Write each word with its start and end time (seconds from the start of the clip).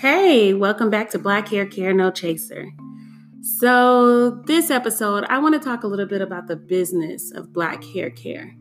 Hey, 0.00 0.54
welcome 0.54 0.90
back 0.90 1.10
to 1.10 1.18
Black 1.18 1.48
Hair 1.48 1.66
Care 1.66 1.94
No 1.94 2.10
Chaser. 2.10 2.72
So, 3.42 4.30
this 4.46 4.70
episode, 4.70 5.24
I 5.28 5.38
want 5.38 5.54
to 5.54 5.60
talk 5.60 5.84
a 5.84 5.86
little 5.86 6.06
bit 6.06 6.20
about 6.20 6.48
the 6.48 6.56
business 6.56 7.30
of 7.30 7.52
Black 7.52 7.84
hair 7.84 8.10
care. 8.10 8.56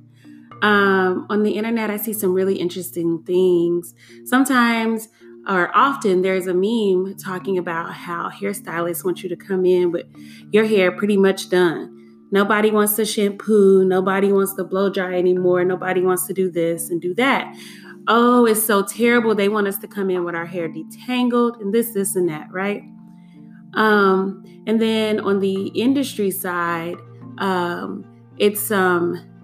Um, 0.61 1.25
on 1.29 1.43
the 1.43 1.51
internet, 1.51 1.89
I 1.89 1.97
see 1.97 2.13
some 2.13 2.33
really 2.33 2.57
interesting 2.57 3.23
things. 3.23 3.95
Sometimes 4.25 5.07
or 5.47 5.75
often 5.75 6.21
there's 6.21 6.47
a 6.47 6.53
meme 6.53 7.15
talking 7.15 7.57
about 7.57 7.93
how 7.93 8.29
hairstylists 8.29 9.03
want 9.03 9.23
you 9.23 9.29
to 9.29 9.35
come 9.35 9.65
in 9.65 9.91
with 9.91 10.05
your 10.51 10.65
hair 10.65 10.91
pretty 10.91 11.17
much 11.17 11.49
done. 11.49 11.98
Nobody 12.31 12.71
wants 12.71 12.93
to 12.95 13.05
shampoo, 13.05 13.83
nobody 13.85 14.31
wants 14.31 14.53
to 14.55 14.63
blow 14.63 14.89
dry 14.89 15.15
anymore, 15.15 15.65
nobody 15.65 16.01
wants 16.01 16.27
to 16.27 16.33
do 16.33 16.51
this 16.51 16.89
and 16.89 17.01
do 17.01 17.13
that 17.15 17.55
oh, 18.09 18.45
it's 18.45 18.63
so 18.63 18.83
terrible. 18.83 19.35
They 19.35 19.47
want 19.47 19.67
us 19.67 19.77
to 19.77 19.87
come 19.87 20.09
in 20.09 20.25
with 20.25 20.35
our 20.35 20.45
hair 20.45 20.67
detangled 20.67 21.61
and 21.61 21.73
this, 21.73 21.93
this, 21.93 22.15
and 22.15 22.27
that, 22.27 22.51
right? 22.51 22.81
Um, 23.75 24.43
and 24.65 24.81
then 24.81 25.19
on 25.19 25.39
the 25.39 25.67
industry 25.67 26.31
side, 26.31 26.95
um, 27.37 28.03
it's 28.37 28.71
um, 28.71 29.38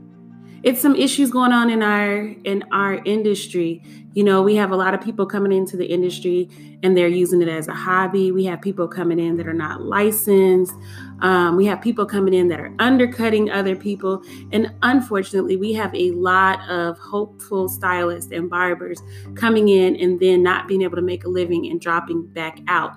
it's 0.66 0.82
some 0.82 0.96
issues 0.96 1.30
going 1.30 1.52
on 1.52 1.70
in 1.70 1.84
our 1.84 2.26
in 2.44 2.64
our 2.72 2.96
industry. 3.06 3.84
You 4.14 4.24
know, 4.24 4.42
we 4.42 4.56
have 4.56 4.72
a 4.72 4.76
lot 4.76 4.96
of 4.96 5.02
people 5.02 5.28
coming 5.28 5.52
into 5.52 5.78
the 5.78 5.86
industry 5.86 6.50
and 6.82 6.98
they're 6.98 7.08
using 7.08 7.40
it 7.44 7.48
as 7.48 7.68
a 7.68 7.74
hobby. 7.74 8.32
We 8.32 8.46
have 8.46 8.62
people 8.62 8.88
coming 8.88 9.20
in 9.20 9.38
that 9.38 9.48
are 9.48 9.54
not 9.54 9.84
licensed. 9.84 10.74
Um, 11.20 11.56
we 11.56 11.66
have 11.68 11.82
people 11.82 12.08
coming 12.08 12.34
in 12.34 12.48
that 12.48 12.60
are 12.60 12.74
undercutting 12.80 13.52
other 13.52 13.76
people. 13.76 14.24
And 14.52 14.74
unfortunately, 14.82 15.56
we 15.56 15.74
have 15.74 15.94
a 15.94 16.12
lot 16.12 16.68
of 16.68 16.98
hopeful 16.98 17.70
stylists 17.70 18.32
and 18.32 18.50
barbers 18.50 19.00
coming 19.36 19.70
in 19.70 19.96
and 19.98 20.20
then 20.20 20.42
not 20.42 20.68
being 20.68 20.82
able 20.82 20.96
to 20.96 21.04
make 21.04 21.26
a 21.26 21.30
living 21.30 21.68
and 21.68 21.80
dropping 21.80 22.26
back 22.26 22.58
out. 22.68 22.94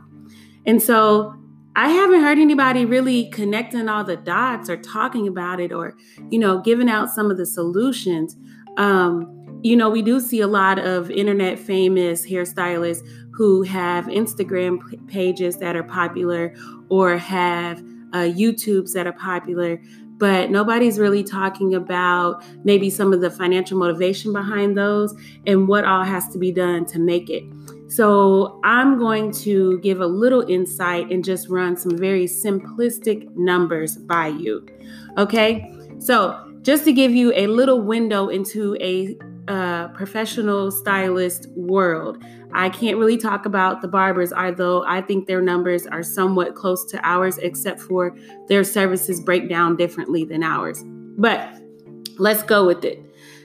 And 0.65 0.83
so 0.83 1.35
I 1.79 1.91
haven't 1.91 2.23
heard 2.23 2.41
anybody 2.41 2.85
really 2.85 3.31
connecting 3.31 3.89
all 3.89 4.03
the 4.03 4.17
dots 4.17 4.69
or 4.69 4.77
talking 4.77 5.29
about 5.29 5.61
it 5.61 5.71
or, 5.71 5.97
you 6.29 6.37
know, 6.37 6.61
giving 6.61 6.89
out 6.89 7.09
some 7.09 7.31
of 7.31 7.37
the 7.37 7.47
solutions. 7.47 8.37
Um, 8.79 9.61
you 9.63 9.77
know, 9.77 9.89
we 9.89 10.03
do 10.03 10.19
see 10.19 10.41
a 10.41 10.49
lot 10.49 10.81
of 10.81 11.09
internet 11.09 11.57
famous 11.57 12.27
hairstylists 12.27 13.07
who 13.31 13.63
have 13.63 14.07
Instagram 14.07 15.07
pages 15.07 15.59
that 15.59 15.77
are 15.77 15.85
popular 15.85 16.53
or 16.89 17.17
have 17.17 17.79
uh, 18.13 18.27
YouTubes 18.27 18.93
that 18.95 19.07
are 19.07 19.13
popular, 19.13 19.81
but 20.17 20.51
nobody's 20.51 20.99
really 20.99 21.23
talking 21.23 21.77
about 21.77 22.43
maybe 22.65 22.91
some 22.91 23.13
of 23.13 23.21
the 23.21 23.31
financial 23.31 23.79
motivation 23.79 24.33
behind 24.33 24.77
those 24.77 25.15
and 25.47 25.69
what 25.69 25.85
all 25.85 26.03
has 26.03 26.29
to 26.31 26.39
be 26.39 26.51
done 26.51 26.87
to 26.87 26.99
make 26.99 27.31
it. 27.31 27.45
So, 27.89 28.61
I'm 28.65 28.99
going 28.99 29.33
to 29.33 29.79
give 29.81 30.01
a 30.01 30.07
little 30.07 30.43
insight 30.49 31.11
and 31.11 31.25
just 31.25 31.49
run 31.49 31.77
some 31.77 31.97
very 31.97 32.27
simplistic 32.27 33.35
numbers 33.35 33.97
by 33.97 34.29
you. 34.29 34.67
Okay, 35.17 35.73
so 35.99 36.45
just 36.63 36.85
to 36.85 36.93
give 36.93 37.13
you 37.13 37.33
a 37.35 37.47
little 37.47 37.81
window 37.81 38.29
into 38.29 38.77
a 38.81 39.17
uh, 39.49 39.89
professional 39.89 40.71
stylist 40.71 41.49
world. 41.57 42.23
I 42.53 42.69
can't 42.69 42.99
really 42.99 43.17
talk 43.17 43.47
about 43.47 43.81
the 43.81 43.89
barbers, 43.89 44.31
although 44.31 44.85
I 44.85 45.01
think 45.01 45.27
their 45.27 45.41
numbers 45.41 45.87
are 45.87 46.03
somewhat 46.03 46.55
close 46.55 46.85
to 46.91 47.01
ours, 47.03 47.39
except 47.39 47.81
for 47.81 48.15
their 48.49 48.63
services 48.63 49.21
break 49.21 49.49
down 49.49 49.77
differently 49.77 50.25
than 50.25 50.43
ours. 50.43 50.85
But 51.17 51.51
let's 52.19 52.43
go 52.43 52.67
with 52.67 52.85
it. 52.85 53.03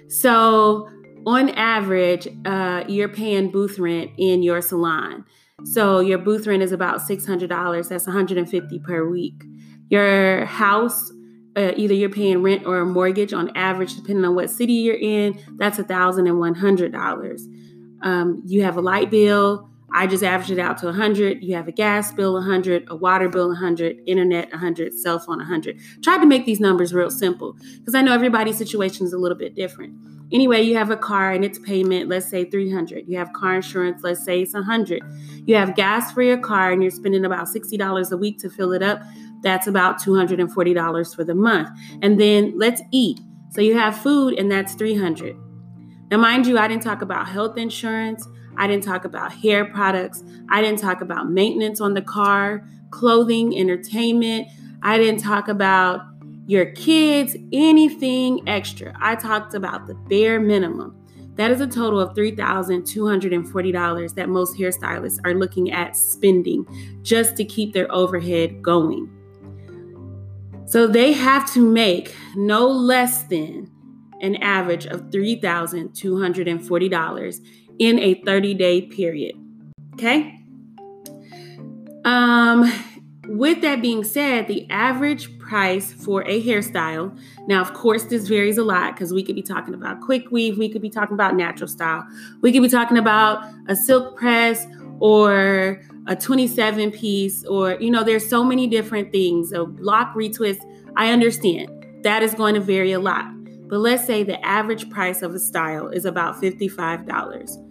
So, 0.09 0.89
on 1.25 1.49
average, 1.49 2.27
uh, 2.45 2.83
you're 2.87 3.09
paying 3.09 3.51
booth 3.51 3.79
rent 3.79 4.11
in 4.17 4.43
your 4.43 4.61
salon. 4.61 5.25
So, 5.65 5.99
your 5.99 6.17
booth 6.17 6.47
rent 6.47 6.63
is 6.63 6.71
about 6.71 6.99
$600. 7.01 7.89
That's 7.89 8.05
150 8.05 8.79
per 8.79 9.07
week. 9.07 9.43
Your 9.89 10.45
house 10.45 11.11
uh, 11.55 11.71
either 11.75 11.93
you're 11.93 12.09
paying 12.09 12.41
rent 12.41 12.65
or 12.65 12.79
a 12.79 12.85
mortgage 12.85 13.33
on 13.33 13.55
average, 13.55 13.95
depending 13.95 14.25
on 14.25 14.35
what 14.35 14.49
city 14.49 14.73
you're 14.73 14.95
in, 14.95 15.39
that's 15.57 15.79
a 15.79 15.83
thousand 15.83 16.27
and 16.27 16.39
one 16.39 16.55
hundred 16.55 16.91
dollars. 16.91 17.47
Um, 18.01 18.41
you 18.45 18.63
have 18.63 18.77
a 18.77 18.81
light 18.81 19.09
bill. 19.09 19.69
I 19.93 20.07
just 20.07 20.23
averaged 20.23 20.51
it 20.51 20.59
out 20.59 20.77
to 20.79 20.87
100. 20.87 21.43
You 21.43 21.55
have 21.55 21.67
a 21.67 21.71
gas 21.71 22.11
bill 22.11 22.33
100, 22.33 22.85
a 22.87 22.95
water 22.95 23.29
bill 23.29 23.49
100, 23.49 23.97
internet 24.07 24.49
100, 24.51 24.93
cell 24.93 25.19
phone 25.19 25.37
100. 25.37 25.79
Tried 26.01 26.19
to 26.19 26.25
make 26.25 26.45
these 26.45 26.59
numbers 26.59 26.93
real 26.93 27.11
simple 27.11 27.55
because 27.77 27.93
I 27.93 28.01
know 28.01 28.13
everybody's 28.13 28.57
situation 28.57 29.05
is 29.05 29.13
a 29.13 29.17
little 29.17 29.37
bit 29.37 29.55
different. 29.55 29.95
Anyway, 30.31 30.63
you 30.63 30.75
have 30.75 30.89
a 30.89 30.97
car 30.97 31.31
and 31.31 31.45
its 31.45 31.59
payment, 31.59 32.09
let's 32.09 32.27
say 32.27 32.43
300. 32.43 33.07
You 33.07 33.19
have 33.19 33.31
car 33.33 33.55
insurance, 33.55 34.01
let's 34.03 34.25
say 34.25 34.41
it's 34.41 34.55
100. 34.55 35.03
You 35.45 35.55
have 35.55 35.75
gas 35.75 36.11
for 36.11 36.23
your 36.23 36.39
car 36.39 36.71
and 36.71 36.81
you're 36.81 36.89
spending 36.89 37.23
about 37.23 37.47
$60 37.47 38.11
a 38.11 38.17
week 38.17 38.39
to 38.39 38.49
fill 38.49 38.73
it 38.73 38.81
up. 38.81 38.99
That's 39.43 39.67
about 39.67 40.01
$240 40.01 41.15
for 41.15 41.23
the 41.23 41.35
month. 41.35 41.69
And 42.01 42.19
then 42.19 42.57
let's 42.57 42.81
eat. 42.91 43.19
So 43.51 43.61
you 43.61 43.77
have 43.77 43.95
food 43.95 44.39
and 44.39 44.51
that's 44.51 44.73
300. 44.73 45.35
Now 46.09 46.17
mind 46.17 46.47
you, 46.47 46.57
I 46.57 46.67
didn't 46.67 46.83
talk 46.83 47.03
about 47.03 47.27
health 47.27 47.57
insurance. 47.57 48.27
I 48.57 48.67
didn't 48.67 48.83
talk 48.83 49.05
about 49.05 49.31
hair 49.31 49.65
products. 49.65 50.23
I 50.49 50.61
didn't 50.61 50.79
talk 50.79 51.01
about 51.01 51.29
maintenance 51.29 51.79
on 51.81 51.93
the 51.93 52.01
car, 52.01 52.67
clothing, 52.91 53.57
entertainment. 53.57 54.47
I 54.81 54.97
didn't 54.97 55.21
talk 55.21 55.47
about 55.47 56.01
your 56.45 56.65
kids, 56.67 57.35
anything 57.51 58.47
extra. 58.47 58.95
I 58.99 59.15
talked 59.15 59.53
about 59.53 59.87
the 59.87 59.95
bare 59.95 60.39
minimum. 60.39 60.95
That 61.35 61.51
is 61.51 61.61
a 61.61 61.67
total 61.67 61.99
of 61.99 62.15
$3,240 62.15 64.15
that 64.15 64.29
most 64.29 64.57
hairstylists 64.57 65.19
are 65.25 65.33
looking 65.33 65.71
at 65.71 65.95
spending 65.95 66.67
just 67.01 67.35
to 67.37 67.45
keep 67.45 67.73
their 67.73 67.91
overhead 67.91 68.61
going. 68.61 69.09
So 70.65 70.85
they 70.85 71.13
have 71.13 71.51
to 71.53 71.67
make 71.67 72.15
no 72.35 72.67
less 72.67 73.23
than 73.23 73.71
an 74.21 74.35
average 74.37 74.85
of 74.85 75.09
$3,240 75.11 77.45
in 77.79 77.99
a 77.99 78.15
30 78.15 78.53
day 78.53 78.81
period. 78.81 79.35
Okay? 79.93 80.39
Um, 82.05 82.71
with 83.27 83.61
that 83.61 83.81
being 83.81 84.03
said, 84.03 84.47
the 84.47 84.69
average 84.69 85.37
price 85.39 85.93
for 85.93 86.23
a 86.27 86.43
hairstyle, 86.43 87.17
now, 87.47 87.61
of 87.61 87.73
course, 87.73 88.03
this 88.05 88.27
varies 88.27 88.57
a 88.57 88.63
lot 88.63 88.93
because 88.93 89.13
we 89.13 89.23
could 89.23 89.35
be 89.35 89.41
talking 89.41 89.73
about 89.73 90.01
quick 90.01 90.29
weave, 90.31 90.57
we 90.57 90.69
could 90.69 90.81
be 90.81 90.89
talking 90.89 91.13
about 91.13 91.35
natural 91.35 91.67
style, 91.67 92.05
we 92.41 92.51
could 92.51 92.61
be 92.61 92.69
talking 92.69 92.97
about 92.97 93.43
a 93.67 93.75
silk 93.75 94.17
press 94.17 94.65
or 94.99 95.81
a 96.07 96.15
27 96.15 96.91
piece, 96.91 97.45
or, 97.45 97.77
you 97.79 97.89
know, 97.89 98.03
there's 98.03 98.27
so 98.27 98.43
many 98.43 98.67
different 98.67 99.11
things. 99.11 99.53
A 99.53 99.63
lock 99.63 100.13
retwist, 100.15 100.59
I 100.97 101.11
understand 101.11 101.69
that 102.03 102.21
is 102.21 102.33
going 102.33 102.53
to 102.53 102.59
vary 102.59 102.91
a 102.91 102.99
lot. 102.99 103.25
But 103.67 103.79
let's 103.79 104.05
say 104.05 104.23
the 104.23 104.43
average 104.45 104.89
price 104.89 105.21
of 105.21 105.33
a 105.33 105.39
style 105.39 105.87
is 105.87 106.05
about 106.05 106.41
$55. 106.41 107.62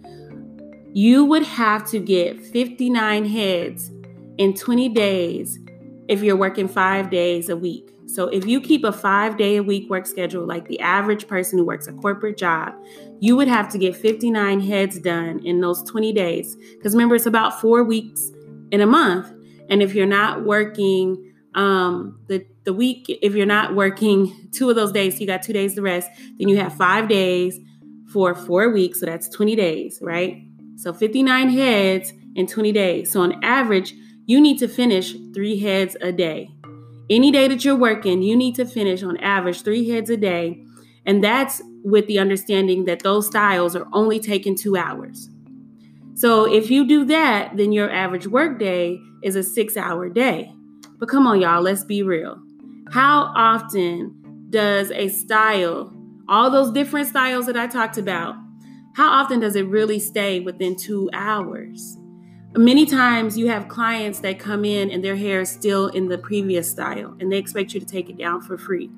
You 0.93 1.25
would 1.25 1.43
have 1.43 1.89
to 1.89 1.99
get 1.99 2.39
59 2.39 3.25
heads 3.25 3.91
in 4.37 4.53
20 4.53 4.89
days 4.89 5.59
if 6.07 6.21
you're 6.21 6.35
working 6.35 6.67
five 6.67 7.09
days 7.09 7.49
a 7.49 7.57
week. 7.57 7.89
So 8.05 8.27
if 8.27 8.45
you 8.45 8.61
keep 8.61 8.83
a 8.83 8.91
five 8.91 9.37
day 9.37 9.55
a 9.55 9.63
week 9.63 9.89
work 9.89 10.05
schedule 10.05 10.45
like 10.45 10.67
the 10.67 10.79
average 10.79 11.27
person 11.27 11.57
who 11.57 11.65
works 11.65 11.87
a 11.87 11.93
corporate 11.93 12.37
job, 12.37 12.73
you 13.19 13.35
would 13.35 13.47
have 13.47 13.69
to 13.69 13.79
get 13.79 13.95
59 13.95 14.59
heads 14.59 14.99
done 14.99 15.39
in 15.43 15.61
those 15.61 15.81
20 15.89 16.13
days. 16.13 16.55
Because 16.75 16.93
remember, 16.93 17.15
it's 17.15 17.25
about 17.25 17.59
four 17.59 17.83
weeks 17.83 18.29
in 18.71 18.81
a 18.81 18.85
month. 18.85 19.33
And 19.69 19.81
if 19.81 19.95
you're 19.95 20.05
not 20.05 20.43
working 20.43 21.33
um, 21.55 22.19
the, 22.27 22.45
the 22.65 22.73
week, 22.73 23.05
if 23.09 23.33
you're 23.33 23.47
not 23.47 23.73
working 23.73 24.49
two 24.51 24.69
of 24.69 24.75
those 24.75 24.91
days, 24.91 25.15
so 25.15 25.21
you 25.21 25.27
got 25.27 25.41
two 25.41 25.53
days 25.53 25.73
to 25.73 25.81
rest, 25.81 26.09
then 26.37 26.49
you 26.49 26.57
have 26.57 26.75
five 26.75 27.07
days 27.07 27.57
for 28.11 28.35
four 28.35 28.69
weeks. 28.69 28.99
So 28.99 29.07
that's 29.07 29.27
20 29.29 29.55
days, 29.55 29.97
right? 30.03 30.43
So 30.77 30.93
59 30.93 31.49
heads 31.49 32.13
in 32.35 32.47
20 32.47 32.71
days. 32.71 33.11
So 33.11 33.21
on 33.21 33.43
average, 33.43 33.93
you 34.25 34.39
need 34.39 34.57
to 34.59 34.67
finish 34.67 35.15
three 35.33 35.59
heads 35.59 35.95
a 36.01 36.11
day. 36.11 36.49
Any 37.09 37.31
day 37.31 37.47
that 37.47 37.65
you're 37.65 37.75
working, 37.75 38.21
you 38.21 38.35
need 38.35 38.55
to 38.55 38.65
finish 38.65 39.03
on 39.03 39.17
average 39.17 39.61
three 39.61 39.89
heads 39.89 40.09
a 40.09 40.17
day. 40.17 40.63
And 41.05 41.23
that's 41.23 41.61
with 41.83 42.07
the 42.07 42.19
understanding 42.19 42.85
that 42.85 43.03
those 43.03 43.27
styles 43.27 43.75
are 43.75 43.87
only 43.91 44.19
taking 44.19 44.55
two 44.55 44.77
hours. 44.77 45.29
So 46.15 46.51
if 46.51 46.71
you 46.71 46.87
do 46.87 47.03
that, 47.05 47.57
then 47.57 47.71
your 47.71 47.91
average 47.91 48.27
workday 48.27 49.01
is 49.23 49.35
a 49.35 49.43
six 49.43 49.75
hour 49.75 50.09
day. 50.09 50.53
But 50.97 51.09
come 51.09 51.27
on, 51.27 51.41
y'all, 51.41 51.61
let's 51.61 51.83
be 51.83 52.03
real. 52.03 52.41
How 52.91 53.33
often 53.35 54.47
does 54.49 54.91
a 54.91 55.09
style, 55.09 55.91
all 56.29 56.49
those 56.49 56.71
different 56.71 57.07
styles 57.07 57.47
that 57.47 57.57
I 57.57 57.67
talked 57.67 57.97
about, 57.97 58.35
how 58.93 59.09
often 59.09 59.39
does 59.39 59.55
it 59.55 59.67
really 59.67 59.99
stay 59.99 60.39
within 60.39 60.75
two 60.75 61.09
hours? 61.13 61.97
Many 62.55 62.85
times 62.85 63.35
you 63.35 63.47
have 63.47 63.67
clients 63.67 64.19
that 64.19 64.37
come 64.37 64.63
in 64.63 64.91
and 64.91 65.03
their 65.03 65.15
hair 65.15 65.41
is 65.41 65.49
still 65.49 65.87
in 65.87 66.07
the 66.07 66.19
previous 66.19 66.69
style 66.69 67.15
and 67.19 67.31
they 67.31 67.39
expect 67.39 67.73
you 67.73 67.79
to 67.79 67.85
take 67.85 68.11
it 68.11 68.17
down 68.17 68.41
for 68.41 68.55
free. 68.55 68.91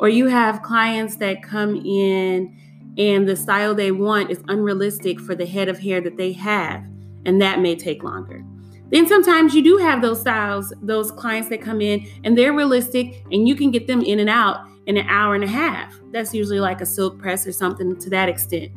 Or 0.00 0.08
you 0.08 0.26
have 0.26 0.62
clients 0.62 1.16
that 1.16 1.44
come 1.44 1.76
in 1.76 2.58
and 2.98 3.28
the 3.28 3.36
style 3.36 3.72
they 3.72 3.92
want 3.92 4.32
is 4.32 4.42
unrealistic 4.48 5.20
for 5.20 5.36
the 5.36 5.46
head 5.46 5.68
of 5.68 5.78
hair 5.78 6.00
that 6.00 6.16
they 6.16 6.32
have, 6.32 6.84
and 7.24 7.40
that 7.40 7.60
may 7.60 7.76
take 7.76 8.02
longer. 8.02 8.44
Then 8.90 9.06
sometimes 9.06 9.54
you 9.54 9.62
do 9.62 9.76
have 9.76 10.02
those 10.02 10.20
styles, 10.20 10.72
those 10.82 11.12
clients 11.12 11.48
that 11.50 11.62
come 11.62 11.80
in 11.80 12.04
and 12.24 12.36
they're 12.36 12.52
realistic 12.52 13.24
and 13.30 13.46
you 13.46 13.54
can 13.54 13.70
get 13.70 13.86
them 13.86 14.02
in 14.02 14.18
and 14.18 14.28
out 14.28 14.66
in 14.86 14.96
an 14.96 15.06
hour 15.08 15.36
and 15.36 15.44
a 15.44 15.48
half. 15.48 15.94
That's 16.10 16.34
usually 16.34 16.58
like 16.58 16.80
a 16.80 16.86
silk 16.86 17.16
press 17.20 17.46
or 17.46 17.52
something 17.52 17.96
to 18.00 18.10
that 18.10 18.28
extent. 18.28 18.72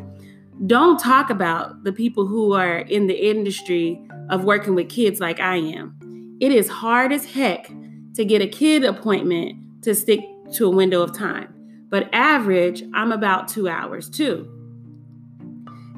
Don't 0.68 1.00
talk 1.00 1.30
about 1.30 1.84
the 1.84 1.92
people 1.92 2.26
who 2.26 2.54
are 2.54 2.80
in 2.80 3.08
the 3.08 3.30
industry 3.30 4.00
of 4.30 4.44
working 4.44 4.76
with 4.76 4.90
kids 4.90 5.20
like 5.20 5.40
I 5.40 5.58
am. 5.58 6.38
It 6.40 6.52
is 6.52 6.70
hard 6.70 7.12
as 7.12 7.26
heck 7.26 7.70
to 8.16 8.24
get 8.24 8.42
a 8.42 8.48
kid 8.48 8.84
appointment 8.84 9.84
to 9.84 9.96
stick 9.96 10.22
to 10.54 10.68
a 10.68 10.70
window 10.70 11.02
of 11.02 11.18
time. 11.18 11.54
But 11.90 12.10
average, 12.14 12.84
I'm 12.94 13.12
about 13.12 13.48
two 13.48 13.68
hours 13.68 14.10
too. 14.10 14.50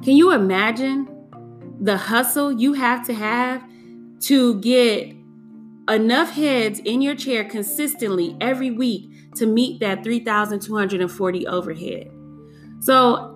Can 0.04 0.16
you 0.16 0.32
imagine 0.32 1.08
the 1.80 1.98
hustle 1.98 2.52
you 2.52 2.74
have 2.74 3.06
to 3.08 3.14
have 3.14 3.64
to 4.22 4.60
get 4.62 5.16
enough 5.90 6.32
heads 6.32 6.80
in 6.80 7.02
your 7.02 7.16
chair 7.16 7.44
consistently 7.44 8.36
every 8.42 8.72
week 8.72 9.10
to 9.36 9.46
meet 9.46 9.80
that 9.82 10.04
3,240 10.04 11.48
overhead. 11.48 12.12
So, 12.80 13.35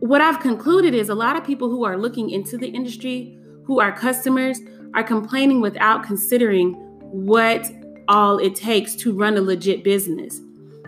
what 0.00 0.20
I've 0.20 0.40
concluded 0.40 0.94
is 0.94 1.08
a 1.08 1.14
lot 1.14 1.36
of 1.36 1.44
people 1.44 1.70
who 1.70 1.84
are 1.84 1.96
looking 1.96 2.30
into 2.30 2.58
the 2.58 2.68
industry, 2.68 3.38
who 3.64 3.80
are 3.80 3.92
customers, 3.92 4.60
are 4.94 5.02
complaining 5.02 5.60
without 5.60 6.04
considering 6.04 6.74
what 7.00 7.70
all 8.08 8.38
it 8.38 8.54
takes 8.54 8.94
to 8.96 9.12
run 9.12 9.36
a 9.36 9.40
legit 9.40 9.82
business. 9.82 10.40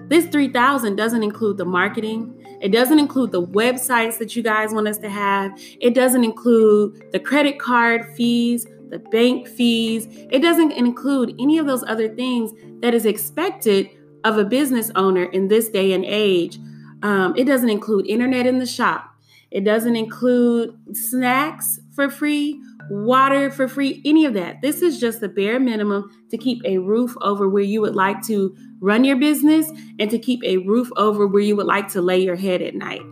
This 0.08 0.26
3000 0.26 0.96
doesn't 0.96 1.22
include 1.22 1.58
the 1.58 1.64
marketing. 1.64 2.34
It 2.60 2.70
doesn't 2.70 2.98
include 2.98 3.32
the 3.32 3.42
websites 3.42 4.18
that 4.18 4.34
you 4.34 4.42
guys 4.42 4.72
want 4.72 4.88
us 4.88 4.98
to 4.98 5.10
have. 5.10 5.52
It 5.80 5.94
doesn't 5.94 6.24
include 6.24 7.12
the 7.12 7.20
credit 7.20 7.58
card 7.58 8.06
fees, 8.14 8.66
the 8.88 8.98
bank 8.98 9.46
fees. 9.46 10.06
It 10.30 10.40
doesn't 10.40 10.72
include 10.72 11.34
any 11.38 11.58
of 11.58 11.66
those 11.66 11.84
other 11.84 12.08
things 12.08 12.52
that 12.80 12.94
is 12.94 13.04
expected 13.04 13.90
of 14.24 14.38
a 14.38 14.44
business 14.44 14.90
owner 14.96 15.24
in 15.24 15.48
this 15.48 15.68
day 15.68 15.92
and 15.92 16.04
age. 16.04 16.58
Um, 17.02 17.34
it 17.36 17.44
doesn't 17.44 17.68
include 17.68 18.06
internet 18.06 18.46
in 18.46 18.58
the 18.58 18.66
shop. 18.66 19.14
It 19.50 19.64
doesn't 19.64 19.96
include 19.96 20.76
snacks 20.94 21.80
for 21.94 22.10
free, 22.10 22.60
water 22.90 23.50
for 23.50 23.66
free, 23.66 24.02
any 24.04 24.24
of 24.24 24.34
that. 24.34 24.60
This 24.60 24.82
is 24.82 25.00
just 25.00 25.20
the 25.20 25.28
bare 25.28 25.58
minimum 25.58 26.10
to 26.30 26.36
keep 26.36 26.62
a 26.64 26.78
roof 26.78 27.14
over 27.20 27.48
where 27.48 27.62
you 27.62 27.80
would 27.80 27.94
like 27.94 28.22
to 28.26 28.54
run 28.80 29.04
your 29.04 29.16
business 29.16 29.70
and 29.98 30.10
to 30.10 30.18
keep 30.18 30.42
a 30.44 30.58
roof 30.58 30.90
over 30.96 31.26
where 31.26 31.42
you 31.42 31.56
would 31.56 31.66
like 31.66 31.88
to 31.88 32.02
lay 32.02 32.18
your 32.18 32.36
head 32.36 32.60
at 32.60 32.74
night. 32.74 33.02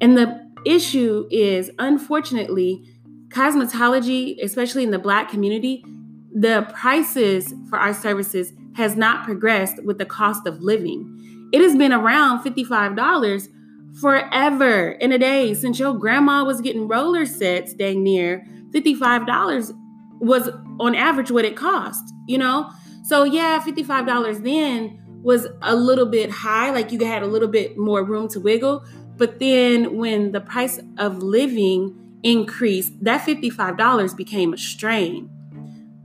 And 0.00 0.16
the 0.16 0.48
issue 0.64 1.26
is, 1.30 1.70
unfortunately, 1.78 2.84
cosmetology, 3.28 4.42
especially 4.42 4.84
in 4.84 4.90
the 4.90 4.98
Black 4.98 5.28
community, 5.28 5.84
the 6.34 6.66
prices 6.74 7.52
for 7.68 7.78
our 7.78 7.94
services 7.94 8.52
has 8.74 8.96
not 8.96 9.24
progressed 9.24 9.82
with 9.84 9.98
the 9.98 10.06
cost 10.06 10.46
of 10.46 10.62
living. 10.62 11.37
It 11.52 11.60
has 11.60 11.76
been 11.76 11.92
around 11.92 12.44
$55 12.44 13.48
forever 14.00 14.90
in 14.92 15.12
a 15.12 15.18
day 15.18 15.54
since 15.54 15.78
your 15.78 15.94
grandma 15.94 16.44
was 16.44 16.60
getting 16.60 16.86
roller 16.86 17.26
sets 17.26 17.74
dang 17.74 18.02
near 18.02 18.46
$55 18.70 19.72
was 20.20 20.50
on 20.78 20.94
average 20.94 21.30
what 21.30 21.44
it 21.44 21.56
cost, 21.56 22.12
you 22.26 22.38
know? 22.38 22.70
So 23.04 23.24
yeah, 23.24 23.60
$55 23.60 24.42
then 24.42 25.00
was 25.22 25.46
a 25.62 25.74
little 25.74 26.06
bit 26.06 26.30
high, 26.30 26.70
like 26.70 26.92
you 26.92 27.04
had 27.04 27.22
a 27.22 27.26
little 27.26 27.48
bit 27.48 27.76
more 27.76 28.04
room 28.04 28.28
to 28.28 28.40
wiggle. 28.40 28.84
But 29.16 29.40
then 29.40 29.96
when 29.96 30.32
the 30.32 30.40
price 30.40 30.78
of 30.98 31.22
living 31.22 32.20
increased, 32.22 32.92
that 33.02 33.26
$55 33.26 34.16
became 34.16 34.52
a 34.52 34.58
strain. 34.58 35.30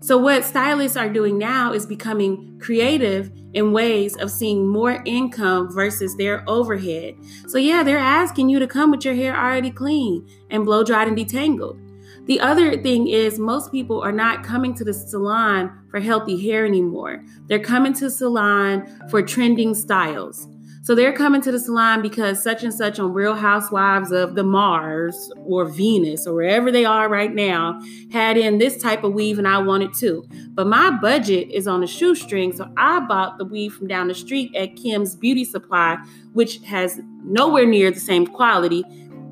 So, 0.04 0.18
what 0.18 0.44
stylists 0.44 0.98
are 0.98 1.08
doing 1.08 1.38
now 1.38 1.72
is 1.72 1.86
becoming 1.86 2.60
creative 2.60 3.32
in 3.54 3.72
ways 3.72 4.18
of 4.18 4.32
seeing 4.32 4.68
more 4.68 5.02
income 5.06 5.74
versus 5.74 6.18
their 6.18 6.44
overhead. 6.46 7.16
So, 7.48 7.58
yeah, 7.58 7.84
they're 7.84 7.98
asking 7.98 8.50
you 8.50 8.60
to 8.60 8.68
come 8.68 8.92
with 8.92 9.06
your 9.06 9.14
hair 9.14 9.34
already 9.34 9.72
clean 9.72 10.28
and 10.50 10.66
blow 10.66 10.84
dried 10.84 11.08
and 11.08 11.16
detangled. 11.16 11.80
The 12.26 12.42
other 12.42 12.82
thing 12.82 13.08
is, 13.08 13.40
most 13.40 13.72
people 13.72 14.02
are 14.02 14.12
not 14.12 14.44
coming 14.44 14.74
to 14.74 14.84
the 14.84 14.94
salon 14.94 15.72
for 15.90 16.02
healthy 16.02 16.38
hair 16.50 16.66
anymore. 16.66 17.24
They're 17.48 17.60
coming 17.60 17.94
to 17.94 18.12
salon 18.12 19.08
for 19.10 19.22
trending 19.22 19.74
styles. 19.74 20.50
So 20.84 20.96
they're 20.96 21.14
coming 21.14 21.40
to 21.44 21.52
the 21.54 21.60
salon 21.60 22.02
because 22.02 22.44
such 22.44 22.62
and 22.62 22.74
such 22.74 23.00
on 23.00 23.14
Real 23.14 23.36
Housewives 23.36 24.12
of 24.12 24.36
the 24.36 24.44
Mars 24.44 25.32
or 25.46 25.64
Venus 25.64 26.28
or 26.28 26.34
wherever 26.34 26.74
they 26.74 26.84
are 26.84 27.08
right 27.08 27.34
now 27.34 27.82
had 28.12 28.36
in 28.36 28.58
this 28.58 28.82
type 28.82 29.06
of 29.06 29.14
weave 29.14 29.40
and 29.40 29.48
I 29.48 29.60
wanted 29.60 29.94
too. 29.94 30.28
But 30.50 30.68
my 30.68 30.92
budget 30.92 31.50
is 31.52 31.70
on 31.70 31.84
a 31.84 31.88
shoestring, 31.88 32.52
so 32.52 32.70
I 32.76 33.00
bought 33.00 33.38
the 33.38 33.46
weave 33.46 33.74
from 33.74 33.88
down 33.88 34.10
the 34.10 34.14
street 34.14 34.54
at 34.56 34.76
Kim's 34.76 35.16
Beauty 35.16 35.46
Supply, 35.46 35.96
which 36.34 36.58
has 36.66 37.00
nowhere 37.24 37.66
near 37.66 37.90
the 37.90 38.02
same 38.02 38.28
quality 38.28 38.84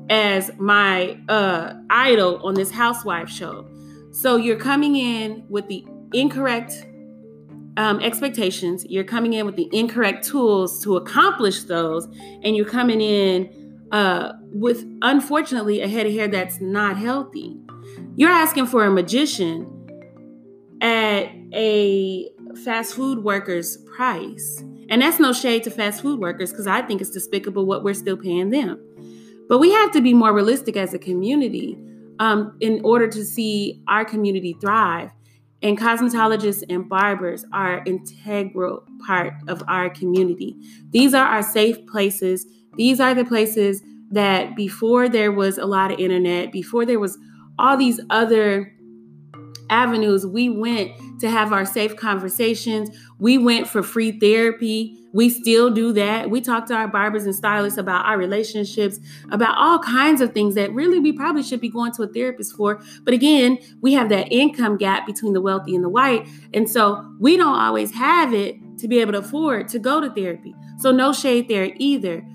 as 0.08 0.50
my 0.58 1.18
uh, 1.28 1.74
idol 1.90 2.40
on 2.46 2.54
this 2.54 2.70
housewife 2.70 3.28
show. 3.28 3.68
So 4.10 4.36
you're 4.36 4.56
coming 4.56 4.96
in 4.96 5.44
with 5.50 5.68
the 5.68 5.84
incorrect 6.14 6.86
um, 7.76 8.00
expectations, 8.00 8.84
you're 8.88 9.04
coming 9.04 9.32
in 9.32 9.46
with 9.46 9.56
the 9.56 9.68
incorrect 9.72 10.26
tools 10.26 10.82
to 10.84 10.96
accomplish 10.96 11.64
those, 11.64 12.06
and 12.42 12.56
you're 12.56 12.68
coming 12.68 13.00
in 13.00 13.88
uh, 13.92 14.32
with, 14.52 14.84
unfortunately, 15.02 15.80
a 15.80 15.88
head 15.88 16.06
of 16.06 16.12
hair 16.12 16.28
that's 16.28 16.60
not 16.60 16.96
healthy. 16.96 17.56
You're 18.16 18.30
asking 18.30 18.66
for 18.66 18.84
a 18.84 18.90
magician 18.90 19.66
at 20.80 21.30
a 21.54 22.28
fast 22.64 22.94
food 22.94 23.22
worker's 23.24 23.78
price. 23.96 24.64
And 24.88 25.00
that's 25.00 25.18
no 25.18 25.32
shade 25.32 25.64
to 25.64 25.70
fast 25.70 26.02
food 26.02 26.20
workers 26.20 26.50
because 26.50 26.66
I 26.66 26.82
think 26.82 27.00
it's 27.00 27.10
despicable 27.10 27.64
what 27.64 27.82
we're 27.82 27.94
still 27.94 28.16
paying 28.16 28.50
them. 28.50 28.78
But 29.48 29.58
we 29.58 29.70
have 29.72 29.90
to 29.92 30.00
be 30.00 30.12
more 30.12 30.32
realistic 30.34 30.76
as 30.76 30.92
a 30.92 30.98
community 30.98 31.78
um, 32.18 32.56
in 32.60 32.80
order 32.84 33.08
to 33.08 33.24
see 33.24 33.82
our 33.88 34.04
community 34.04 34.56
thrive. 34.60 35.10
And 35.62 35.78
cosmetologists 35.78 36.64
and 36.68 36.88
barbers 36.88 37.44
are 37.52 37.82
integral 37.86 38.84
part 39.06 39.34
of 39.48 39.62
our 39.68 39.90
community. 39.90 40.56
These 40.90 41.14
are 41.14 41.26
our 41.26 41.42
safe 41.42 41.86
places. 41.86 42.46
These 42.76 43.00
are 43.00 43.14
the 43.14 43.24
places 43.24 43.82
that 44.10 44.56
before 44.56 45.08
there 45.08 45.32
was 45.32 45.58
a 45.58 45.64
lot 45.66 45.92
of 45.92 45.98
internet, 45.98 46.52
before 46.52 46.84
there 46.84 46.98
was 46.98 47.16
all 47.58 47.76
these 47.76 48.00
other 48.10 48.72
avenues, 49.70 50.26
we 50.26 50.48
went 50.48 50.92
to 51.20 51.30
have 51.30 51.52
our 51.52 51.64
safe 51.64 51.96
conversations. 51.96 52.90
We 53.18 53.38
went 53.38 53.68
for 53.68 53.82
free 53.82 54.18
therapy. 54.18 54.98
We 55.12 55.28
still 55.28 55.70
do 55.70 55.92
that. 55.92 56.30
We 56.30 56.40
talk 56.40 56.66
to 56.66 56.74
our 56.74 56.88
barbers 56.88 57.24
and 57.24 57.34
stylists 57.34 57.78
about 57.78 58.06
our 58.06 58.16
relationships, 58.16 58.98
about 59.30 59.56
all 59.58 59.78
kinds 59.78 60.20
of 60.20 60.32
things 60.32 60.54
that 60.54 60.72
really 60.72 60.98
we 60.98 61.12
probably 61.12 61.42
should 61.42 61.60
be 61.60 61.68
going 61.68 61.92
to 61.92 62.02
a 62.02 62.08
therapist 62.08 62.56
for. 62.56 62.82
But 63.04 63.14
again, 63.14 63.58
we 63.82 63.92
have 63.92 64.08
that 64.08 64.32
income 64.32 64.76
gap 64.78 65.06
between 65.06 65.34
the 65.34 65.40
wealthy 65.40 65.74
and 65.74 65.84
the 65.84 65.90
white. 65.90 66.26
And 66.54 66.68
so 66.68 67.14
we 67.20 67.36
don't 67.36 67.58
always 67.58 67.92
have 67.92 68.32
it 68.32 68.56
to 68.78 68.88
be 68.88 69.00
able 69.00 69.12
to 69.12 69.18
afford 69.18 69.68
to 69.68 69.78
go 69.78 70.00
to 70.00 70.10
therapy. 70.10 70.54
So 70.78 70.90
no 70.90 71.12
shade 71.12 71.48
there 71.48 71.72
either. 71.76 72.26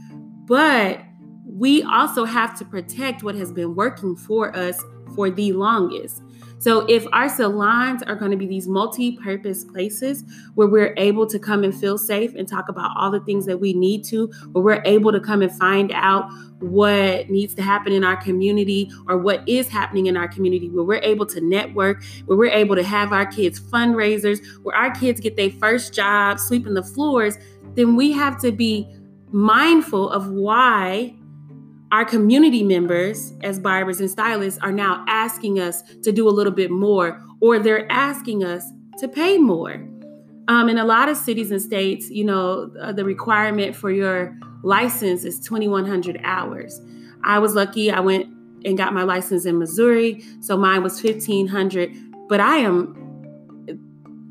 But 0.45 1.01
we 1.45 1.81
also 1.83 2.23
have 2.23 2.57
to 2.59 2.65
protect 2.65 3.23
what 3.23 3.35
has 3.35 3.51
been 3.51 3.73
working 3.73 4.15
for 4.15 4.55
us 4.55 4.81
for 5.15 5.29
the 5.29 5.51
longest. 5.53 6.21
So, 6.59 6.85
if 6.87 7.05
our 7.13 7.29
salons 7.29 8.01
are 8.03 8.15
going 8.15 8.31
to 8.31 8.37
be 8.37 8.47
these 8.47 8.67
multi 8.67 9.15
purpose 9.17 9.63
places 9.63 10.23
where 10.55 10.67
we're 10.67 10.95
able 10.97 11.27
to 11.27 11.37
come 11.37 11.63
and 11.63 11.73
feel 11.73 11.99
safe 11.99 12.33
and 12.33 12.47
talk 12.47 12.67
about 12.67 12.91
all 12.97 13.11
the 13.11 13.19
things 13.21 13.45
that 13.45 13.59
we 13.59 13.73
need 13.73 14.03
to, 14.05 14.27
where 14.53 14.63
we're 14.63 14.81
able 14.85 15.11
to 15.11 15.19
come 15.19 15.43
and 15.43 15.51
find 15.51 15.91
out 15.91 16.27
what 16.59 17.29
needs 17.29 17.53
to 17.53 17.61
happen 17.61 17.93
in 17.93 18.03
our 18.03 18.17
community 18.17 18.89
or 19.07 19.19
what 19.19 19.47
is 19.47 19.67
happening 19.67 20.07
in 20.07 20.17
our 20.17 20.27
community, 20.27 20.67
where 20.69 20.83
we're 20.83 21.03
able 21.03 21.27
to 21.27 21.41
network, 21.41 22.03
where 22.25 22.37
we're 22.37 22.51
able 22.51 22.75
to 22.75 22.83
have 22.83 23.13
our 23.13 23.27
kids 23.27 23.59
fundraisers, 23.59 24.39
where 24.63 24.75
our 24.75 24.89
kids 24.95 25.19
get 25.19 25.35
their 25.35 25.51
first 25.51 25.93
job 25.93 26.39
sweeping 26.39 26.73
the 26.73 26.83
floors, 26.83 27.37
then 27.75 27.95
we 27.95 28.11
have 28.11 28.41
to 28.41 28.51
be 28.51 28.91
mindful 29.31 30.09
of 30.09 30.29
why 30.29 31.13
our 31.91 32.03
community 32.03 32.63
members 32.63 33.33
as 33.43 33.59
barbers 33.59 33.99
and 33.99 34.09
stylists 34.09 34.59
are 34.61 34.71
now 34.71 35.05
asking 35.07 35.59
us 35.59 35.83
to 36.03 36.11
do 36.11 36.27
a 36.27 36.31
little 36.31 36.51
bit 36.51 36.71
more 36.71 37.21
or 37.39 37.59
they're 37.59 37.89
asking 37.91 38.43
us 38.43 38.65
to 38.99 39.07
pay 39.07 39.37
more. 39.37 39.85
Um, 40.49 40.69
in 40.69 40.77
a 40.77 40.85
lot 40.85 41.09
of 41.09 41.17
cities 41.17 41.51
and 41.51 41.61
states 41.61 42.09
you 42.09 42.23
know 42.23 42.71
uh, 42.81 42.91
the 42.91 43.03
requirement 43.03 43.75
for 43.75 43.91
your 43.91 44.37
license 44.63 45.23
is 45.25 45.39
2100 45.41 46.19
hours. 46.23 46.81
I 47.23 47.39
was 47.39 47.55
lucky 47.55 47.91
i 47.91 47.99
went 47.99 48.27
and 48.65 48.77
got 48.77 48.93
my 48.93 49.03
license 49.03 49.45
in 49.45 49.59
missouri 49.59 50.23
so 50.39 50.55
mine 50.55 50.81
was 50.83 51.01
1500 51.03 51.91
but 52.29 52.39
i 52.39 52.57
am 52.57 52.95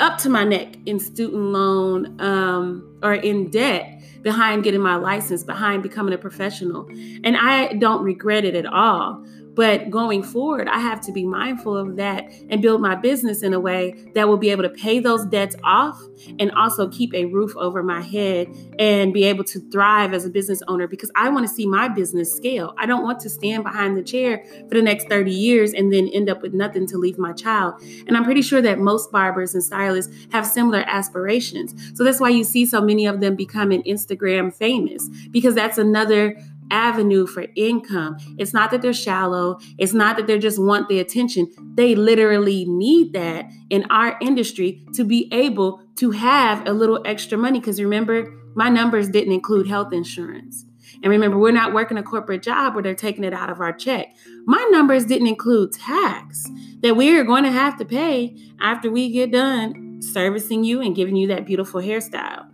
up 0.00 0.18
to 0.18 0.28
my 0.28 0.44
neck 0.44 0.76
in 0.86 0.98
student 0.98 1.42
loan 1.42 2.20
um, 2.20 2.98
or 3.02 3.14
in 3.14 3.50
debt 3.50 3.95
behind 4.26 4.64
getting 4.64 4.80
my 4.80 4.96
license, 4.96 5.44
behind 5.44 5.84
becoming 5.84 6.12
a 6.12 6.18
professional. 6.18 6.88
And 7.22 7.36
I 7.36 7.74
don't 7.74 8.02
regret 8.02 8.44
it 8.44 8.56
at 8.56 8.66
all. 8.66 9.24
But 9.56 9.88
going 9.88 10.22
forward, 10.22 10.68
I 10.68 10.78
have 10.78 11.00
to 11.02 11.12
be 11.12 11.24
mindful 11.24 11.76
of 11.76 11.96
that 11.96 12.30
and 12.50 12.60
build 12.60 12.82
my 12.82 12.94
business 12.94 13.42
in 13.42 13.54
a 13.54 13.58
way 13.58 13.94
that 14.14 14.28
will 14.28 14.36
be 14.36 14.50
able 14.50 14.62
to 14.62 14.68
pay 14.68 15.00
those 15.00 15.24
debts 15.24 15.56
off 15.64 15.98
and 16.38 16.52
also 16.52 16.88
keep 16.88 17.14
a 17.14 17.24
roof 17.24 17.56
over 17.56 17.82
my 17.82 18.02
head 18.02 18.48
and 18.78 19.14
be 19.14 19.24
able 19.24 19.44
to 19.44 19.60
thrive 19.70 20.12
as 20.12 20.26
a 20.26 20.30
business 20.30 20.62
owner 20.68 20.86
because 20.86 21.10
I 21.16 21.30
want 21.30 21.48
to 21.48 21.52
see 21.52 21.66
my 21.66 21.88
business 21.88 22.34
scale. 22.34 22.74
I 22.76 22.84
don't 22.84 23.02
want 23.02 23.18
to 23.20 23.30
stand 23.30 23.64
behind 23.64 23.96
the 23.96 24.02
chair 24.02 24.44
for 24.68 24.74
the 24.74 24.82
next 24.82 25.08
30 25.08 25.32
years 25.32 25.72
and 25.72 25.90
then 25.90 26.08
end 26.08 26.28
up 26.28 26.42
with 26.42 26.52
nothing 26.52 26.86
to 26.88 26.98
leave 26.98 27.18
my 27.18 27.32
child. 27.32 27.80
And 28.06 28.14
I'm 28.14 28.24
pretty 28.24 28.42
sure 28.42 28.60
that 28.60 28.78
most 28.78 29.10
barbers 29.10 29.54
and 29.54 29.64
stylists 29.64 30.14
have 30.32 30.46
similar 30.46 30.84
aspirations. 30.86 31.74
So 31.96 32.04
that's 32.04 32.20
why 32.20 32.28
you 32.28 32.44
see 32.44 32.66
so 32.66 32.82
many 32.82 33.06
of 33.06 33.20
them 33.20 33.34
becoming 33.34 33.82
Instagram 33.84 34.52
famous 34.52 35.08
because 35.30 35.54
that's 35.54 35.78
another 35.78 36.36
avenue 36.70 37.26
for 37.26 37.46
income. 37.56 38.16
It's 38.38 38.52
not 38.52 38.70
that 38.70 38.82
they're 38.82 38.92
shallow, 38.92 39.58
it's 39.78 39.92
not 39.92 40.16
that 40.16 40.26
they 40.26 40.38
just 40.38 40.58
want 40.58 40.88
the 40.88 40.98
attention. 40.98 41.50
They 41.74 41.94
literally 41.94 42.64
need 42.66 43.12
that 43.12 43.50
in 43.70 43.84
our 43.90 44.18
industry 44.20 44.84
to 44.94 45.04
be 45.04 45.28
able 45.32 45.80
to 45.96 46.10
have 46.10 46.66
a 46.66 46.72
little 46.72 47.00
extra 47.04 47.38
money. 47.38 47.60
Because 47.60 47.80
remember, 47.80 48.32
my 48.54 48.68
numbers 48.68 49.08
didn't 49.08 49.32
include 49.32 49.66
health 49.66 49.92
insurance. 49.92 50.64
And 51.02 51.10
remember, 51.10 51.38
we're 51.38 51.52
not 51.52 51.74
working 51.74 51.98
a 51.98 52.02
corporate 52.02 52.42
job 52.42 52.74
where 52.74 52.82
they're 52.82 52.94
taking 52.94 53.24
it 53.24 53.34
out 53.34 53.50
of 53.50 53.60
our 53.60 53.72
check. 53.72 54.16
My 54.46 54.66
numbers 54.70 55.04
didn't 55.04 55.26
include 55.26 55.72
tax 55.72 56.48
that 56.80 56.96
we 56.96 57.16
are 57.18 57.24
going 57.24 57.44
to 57.44 57.50
have 57.50 57.76
to 57.78 57.84
pay 57.84 58.36
after 58.60 58.90
we 58.90 59.10
get 59.10 59.30
done 59.30 60.00
servicing 60.00 60.64
you 60.64 60.80
and 60.80 60.96
giving 60.96 61.16
you 61.16 61.28
that 61.28 61.46
beautiful 61.46 61.80
hairstyle. 61.80 62.46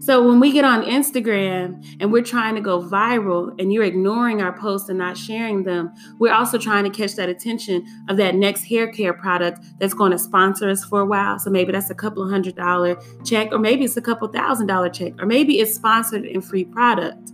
So 0.00 0.26
when 0.26 0.40
we 0.40 0.50
get 0.50 0.64
on 0.64 0.82
Instagram 0.82 1.84
and 2.00 2.10
we're 2.10 2.22
trying 2.22 2.54
to 2.54 2.62
go 2.62 2.80
viral 2.80 3.54
and 3.60 3.70
you're 3.70 3.84
ignoring 3.84 4.40
our 4.40 4.58
posts 4.58 4.88
and 4.88 4.98
not 4.98 5.18
sharing 5.18 5.64
them, 5.64 5.92
we're 6.18 6.32
also 6.32 6.56
trying 6.56 6.84
to 6.84 6.90
catch 6.90 7.16
that 7.16 7.28
attention 7.28 7.84
of 8.08 8.16
that 8.16 8.34
next 8.34 8.64
hair 8.64 8.90
care 8.90 9.12
product 9.12 9.60
that's 9.78 9.92
going 9.92 10.10
to 10.12 10.18
sponsor 10.18 10.70
us 10.70 10.82
for 10.82 11.00
a 11.00 11.04
while. 11.04 11.38
So 11.38 11.50
maybe 11.50 11.72
that's 11.72 11.90
a 11.90 11.94
couple 11.94 12.26
hundred 12.26 12.56
dollar 12.56 12.98
check, 13.26 13.52
or 13.52 13.58
maybe 13.58 13.84
it's 13.84 13.98
a 13.98 14.02
couple 14.02 14.26
thousand 14.28 14.68
dollar 14.68 14.88
check, 14.88 15.12
or 15.20 15.26
maybe 15.26 15.60
it's 15.60 15.74
sponsored 15.74 16.24
and 16.24 16.42
free 16.42 16.64
product. 16.64 17.32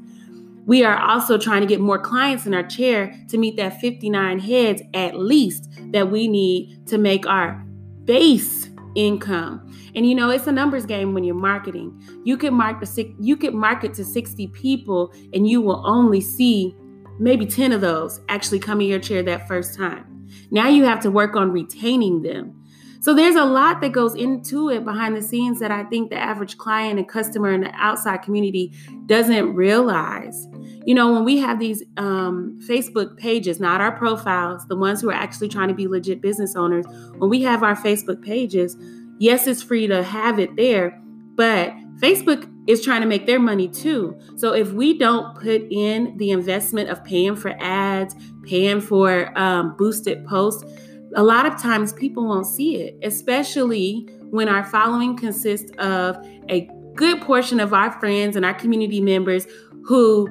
We 0.64 0.82
are 0.84 0.98
also 0.98 1.38
trying 1.38 1.60
to 1.60 1.68
get 1.68 1.78
more 1.78 2.00
clients 2.00 2.46
in 2.46 2.52
our 2.52 2.64
chair 2.64 3.16
to 3.28 3.38
meet 3.38 3.56
that 3.58 3.80
59 3.80 4.40
heads 4.40 4.82
at 4.92 5.16
least 5.16 5.70
that 5.92 6.10
we 6.10 6.26
need 6.26 6.84
to 6.88 6.98
make 6.98 7.26
our 7.28 7.64
base 8.04 8.68
income. 8.96 9.65
And 9.96 10.06
you 10.06 10.14
know, 10.14 10.30
it's 10.30 10.46
a 10.46 10.52
numbers 10.52 10.84
game 10.86 11.14
when 11.14 11.24
you're 11.24 11.34
marketing. 11.34 12.00
You 12.24 12.36
can 12.36 12.54
mark 12.54 12.80
the 12.80 13.14
you 13.18 13.36
could 13.36 13.54
market 13.54 13.94
to 13.94 14.04
60 14.04 14.46
people 14.48 15.12
and 15.32 15.48
you 15.48 15.62
will 15.62 15.84
only 15.86 16.20
see 16.20 16.76
maybe 17.18 17.46
10 17.46 17.72
of 17.72 17.80
those 17.80 18.20
actually 18.28 18.58
come 18.58 18.80
in 18.82 18.88
your 18.88 19.00
chair 19.00 19.22
that 19.22 19.48
first 19.48 19.74
time. 19.74 20.28
Now 20.50 20.68
you 20.68 20.84
have 20.84 21.00
to 21.00 21.10
work 21.10 21.34
on 21.34 21.50
retaining 21.50 22.22
them. 22.22 22.62
So 23.00 23.14
there's 23.14 23.36
a 23.36 23.44
lot 23.44 23.80
that 23.82 23.92
goes 23.92 24.16
into 24.16 24.68
it 24.68 24.84
behind 24.84 25.16
the 25.16 25.22
scenes 25.22 25.60
that 25.60 25.70
I 25.70 25.84
think 25.84 26.10
the 26.10 26.18
average 26.18 26.58
client 26.58 26.98
and 26.98 27.08
customer 27.08 27.52
in 27.52 27.60
the 27.60 27.70
outside 27.74 28.22
community 28.22 28.72
doesn't 29.06 29.54
realize. 29.54 30.46
You 30.84 30.94
know, 30.94 31.12
when 31.12 31.24
we 31.24 31.38
have 31.38 31.60
these 31.60 31.84
um, 31.98 32.58
Facebook 32.66 33.16
pages, 33.16 33.60
not 33.60 33.80
our 33.80 33.92
profiles, 33.92 34.66
the 34.66 34.76
ones 34.76 35.00
who 35.00 35.10
are 35.10 35.14
actually 35.14 35.48
trying 35.48 35.68
to 35.68 35.74
be 35.74 35.86
legit 35.86 36.20
business 36.20 36.56
owners, 36.56 36.84
when 37.18 37.30
we 37.30 37.42
have 37.42 37.62
our 37.62 37.76
Facebook 37.76 38.22
pages, 38.22 38.76
yes, 39.18 39.46
it's 39.46 39.62
free 39.62 39.86
to 39.86 40.02
have 40.02 40.38
it 40.38 40.56
there, 40.56 41.00
but 41.34 41.72
Facebook 42.00 42.50
is 42.66 42.84
trying 42.84 43.00
to 43.00 43.06
make 43.06 43.26
their 43.26 43.38
money 43.38 43.68
too. 43.68 44.18
So 44.36 44.52
if 44.52 44.72
we 44.72 44.98
don't 44.98 45.36
put 45.36 45.62
in 45.70 46.16
the 46.16 46.30
investment 46.30 46.90
of 46.90 47.02
paying 47.04 47.36
for 47.36 47.54
ads, 47.60 48.14
paying 48.42 48.80
for 48.80 49.36
um, 49.38 49.76
boosted 49.76 50.26
posts, 50.26 50.64
a 51.14 51.22
lot 51.22 51.46
of 51.46 51.60
times 51.60 51.92
people 51.92 52.26
won't 52.26 52.46
see 52.46 52.76
it, 52.76 52.98
especially 53.02 54.08
when 54.30 54.48
our 54.48 54.64
following 54.64 55.16
consists 55.16 55.70
of 55.78 56.18
a 56.48 56.68
good 56.94 57.20
portion 57.22 57.60
of 57.60 57.72
our 57.72 57.92
friends 58.00 58.36
and 58.36 58.44
our 58.44 58.54
community 58.54 59.00
members 59.00 59.46
who 59.84 60.28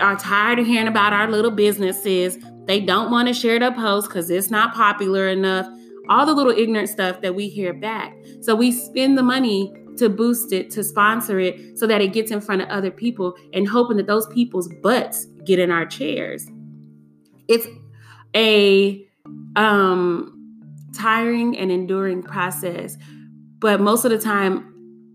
are 0.00 0.16
tired 0.16 0.58
of 0.58 0.66
hearing 0.66 0.88
about 0.88 1.12
our 1.12 1.30
little 1.30 1.50
businesses. 1.50 2.38
They 2.66 2.80
don't 2.80 3.10
want 3.10 3.28
to 3.28 3.34
share 3.34 3.58
the 3.58 3.72
post 3.72 4.08
because 4.08 4.30
it's 4.30 4.50
not 4.50 4.72
popular 4.74 5.28
enough. 5.28 5.66
All 6.08 6.26
the 6.26 6.34
little 6.34 6.52
ignorant 6.52 6.88
stuff 6.88 7.20
that 7.20 7.34
we 7.34 7.48
hear 7.48 7.72
back. 7.72 8.16
So 8.40 8.54
we 8.54 8.72
spend 8.72 9.16
the 9.16 9.22
money 9.22 9.72
to 9.98 10.08
boost 10.08 10.52
it, 10.52 10.70
to 10.70 10.82
sponsor 10.82 11.38
it, 11.38 11.78
so 11.78 11.86
that 11.86 12.00
it 12.00 12.12
gets 12.12 12.30
in 12.30 12.40
front 12.40 12.62
of 12.62 12.68
other 12.68 12.90
people 12.90 13.36
and 13.52 13.68
hoping 13.68 13.96
that 13.98 14.06
those 14.06 14.26
people's 14.28 14.68
butts 14.82 15.26
get 15.44 15.58
in 15.58 15.70
our 15.70 15.86
chairs. 15.86 16.48
It's 17.48 17.66
a 18.34 19.06
um, 19.56 20.32
tiring 20.94 21.56
and 21.58 21.70
enduring 21.70 22.22
process. 22.22 22.96
But 23.58 23.80
most 23.80 24.04
of 24.04 24.10
the 24.10 24.18
time, 24.18 24.68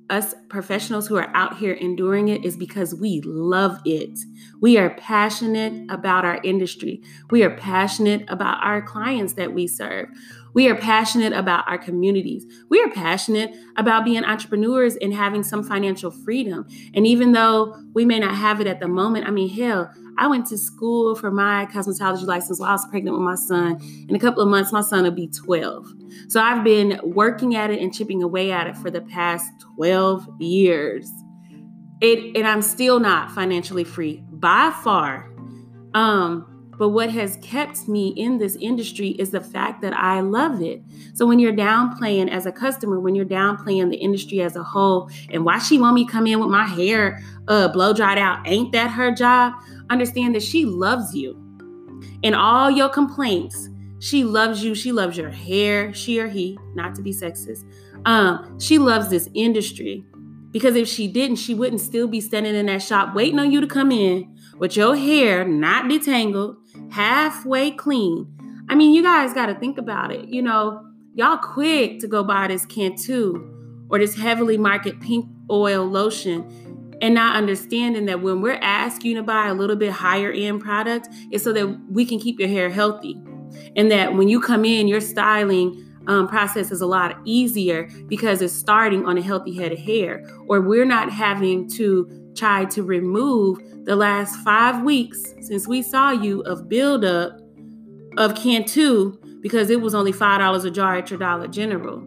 us 0.09 0.33
professionals 0.47 1.05
who 1.07 1.17
are 1.17 1.29
out 1.35 1.57
here 1.57 1.73
enduring 1.73 2.29
it 2.29 2.45
is 2.45 2.55
because 2.55 2.95
we 2.95 3.21
love 3.25 3.77
it. 3.83 4.17
We 4.61 4.77
are 4.77 4.91
passionate 4.91 5.91
about 5.91 6.23
our 6.23 6.39
industry. 6.43 7.01
We 7.29 7.43
are 7.43 7.57
passionate 7.57 8.23
about 8.29 8.63
our 8.63 8.81
clients 8.81 9.33
that 9.33 9.53
we 9.53 9.67
serve. 9.67 10.07
We 10.57 10.67
are 10.69 10.75
passionate 10.75 11.33
about 11.33 11.67
our 11.67 11.77
communities. 11.77 12.43
We 12.67 12.81
are 12.81 12.89
passionate 12.89 13.55
about 13.75 14.03
being 14.03 14.25
entrepreneurs 14.25 14.95
and 14.95 15.13
having 15.13 15.43
some 15.43 15.63
financial 15.63 16.09
freedom. 16.09 16.65
And 16.95 17.05
even 17.05 17.33
though 17.33 17.79
we 17.93 18.05
may 18.05 18.17
not 18.17 18.33
have 18.33 18.59
it 18.59 18.65
at 18.65 18.79
the 18.79 18.87
moment, 18.87 19.27
I 19.27 19.29
mean, 19.29 19.49
hell, 19.49 19.93
I 20.17 20.25
went 20.25 20.47
to 20.47 20.57
school 20.57 21.13
for 21.13 21.29
my 21.29 21.67
cosmetology 21.67 22.25
license 22.25 22.59
while 22.59 22.69
I 22.69 22.71
was 22.71 22.87
pregnant 22.87 23.15
with 23.15 23.23
my 23.23 23.35
son. 23.35 23.79
In 24.09 24.15
a 24.15 24.19
couple 24.19 24.41
of 24.41 24.49
months, 24.49 24.73
my 24.73 24.81
son 24.81 25.03
will 25.03 25.11
be 25.11 25.27
12. 25.27 25.85
So 26.27 26.41
I've 26.41 26.63
been 26.63 26.99
working 27.03 27.55
at 27.55 27.69
it 27.69 27.79
and 27.79 27.93
chipping 27.93 28.23
away 28.23 28.51
at 28.51 28.65
it 28.65 28.75
for 28.77 28.89
the 28.89 29.01
past 29.01 29.51
12 29.75 30.27
years. 30.39 31.07
It, 32.01 32.35
and 32.35 32.47
I'm 32.47 32.63
still 32.63 32.99
not 32.99 33.29
financially 33.29 33.83
free 33.83 34.23
by 34.31 34.75
far. 34.83 35.31
Um, 35.93 36.56
but 36.77 36.89
what 36.89 37.09
has 37.09 37.37
kept 37.41 37.87
me 37.87 38.09
in 38.09 38.37
this 38.37 38.55
industry 38.57 39.09
is 39.09 39.31
the 39.31 39.41
fact 39.41 39.81
that 39.81 39.93
I 39.93 40.19
love 40.19 40.61
it. 40.61 40.81
So 41.13 41.25
when 41.25 41.39
you're 41.39 41.53
downplaying 41.53 42.29
as 42.29 42.45
a 42.45 42.51
customer, 42.51 42.99
when 42.99 43.15
you're 43.15 43.25
downplaying 43.25 43.89
the 43.89 43.97
industry 43.97 44.41
as 44.41 44.55
a 44.55 44.63
whole, 44.63 45.09
and 45.31 45.43
why 45.43 45.59
she 45.59 45.79
want 45.79 45.95
me 45.95 46.05
come 46.05 46.27
in 46.27 46.39
with 46.39 46.49
my 46.49 46.65
hair 46.65 47.23
uh, 47.47 47.67
blow 47.69 47.93
dried 47.93 48.17
out, 48.17 48.47
ain't 48.47 48.71
that 48.73 48.91
her 48.91 49.11
job? 49.11 49.53
Understand 49.89 50.35
that 50.35 50.43
she 50.43 50.65
loves 50.65 51.15
you. 51.15 51.35
And 52.23 52.35
all 52.35 52.69
your 52.69 52.89
complaints, 52.89 53.69
she 53.99 54.23
loves 54.23 54.63
you. 54.63 54.75
She 54.75 54.91
loves 54.91 55.17
your 55.17 55.29
hair, 55.29 55.93
she 55.93 56.19
or 56.19 56.27
he, 56.27 56.57
not 56.75 56.93
to 56.95 57.01
be 57.01 57.11
sexist. 57.11 57.63
Um, 58.05 58.59
she 58.59 58.77
loves 58.77 59.09
this 59.09 59.29
industry 59.33 60.05
because 60.51 60.75
if 60.75 60.87
she 60.87 61.07
didn't, 61.07 61.37
she 61.37 61.53
wouldn't 61.53 61.81
still 61.81 62.07
be 62.07 62.21
standing 62.21 62.55
in 62.55 62.67
that 62.67 62.81
shop 62.81 63.15
waiting 63.15 63.39
on 63.39 63.51
you 63.51 63.61
to 63.61 63.67
come 63.67 63.91
in 63.91 64.35
with 64.59 64.75
your 64.75 64.95
hair 64.95 65.45
not 65.47 65.85
detangled, 65.85 66.57
halfway 66.91 67.71
clean. 67.71 68.27
I 68.69 68.75
mean, 68.75 68.93
you 68.93 69.03
guys 69.03 69.33
got 69.33 69.47
to 69.47 69.55
think 69.55 69.77
about 69.77 70.11
it. 70.11 70.27
You 70.29 70.41
know, 70.41 70.85
y'all 71.15 71.37
quick 71.37 71.99
to 71.99 72.07
go 72.07 72.23
buy 72.23 72.47
this 72.47 72.65
Cantu 72.65 73.53
or 73.89 73.99
this 73.99 74.15
heavily 74.15 74.57
marketed 74.57 74.99
pink 75.01 75.25
oil 75.49 75.85
lotion 75.85 76.97
and 77.01 77.13
not 77.13 77.35
understanding 77.35 78.05
that 78.05 78.21
when 78.21 78.41
we're 78.41 78.59
asking 78.61 79.15
to 79.15 79.23
buy 79.23 79.47
a 79.47 79.53
little 79.53 79.75
bit 79.75 79.91
higher 79.91 80.31
end 80.31 80.61
product, 80.61 81.07
it's 81.31 81.43
so 81.43 81.53
that 81.53 81.67
we 81.89 82.05
can 82.05 82.19
keep 82.19 82.39
your 82.39 82.49
hair 82.49 82.69
healthy. 82.69 83.15
And 83.75 83.91
that 83.91 84.15
when 84.15 84.27
you 84.27 84.41
come 84.41 84.65
in, 84.65 84.87
your 84.87 85.01
styling 85.01 85.83
um, 86.07 86.27
process 86.27 86.71
is 86.71 86.81
a 86.81 86.85
lot 86.85 87.17
easier 87.25 87.89
because 88.07 88.41
it's 88.41 88.53
starting 88.53 89.05
on 89.05 89.17
a 89.17 89.21
healthy 89.21 89.55
head 89.55 89.71
of 89.71 89.79
hair, 89.79 90.25
or 90.47 90.61
we're 90.61 90.85
not 90.85 91.11
having 91.11 91.69
to 91.71 92.26
try 92.37 92.65
to 92.65 92.83
remove 92.83 93.59
the 93.85 93.95
last 93.95 94.35
five 94.43 94.83
weeks 94.83 95.33
since 95.41 95.67
we 95.67 95.81
saw 95.81 96.11
you 96.11 96.41
of 96.41 96.69
buildup 96.69 97.39
of 98.17 98.35
Cantu 98.35 99.17
because 99.41 99.69
it 99.69 99.81
was 99.81 99.95
only 99.95 100.11
five 100.11 100.39
dollars 100.39 100.65
a 100.65 100.71
jar 100.71 100.95
at 100.97 101.09
your 101.09 101.19
Dollar 101.19 101.47
General. 101.47 102.05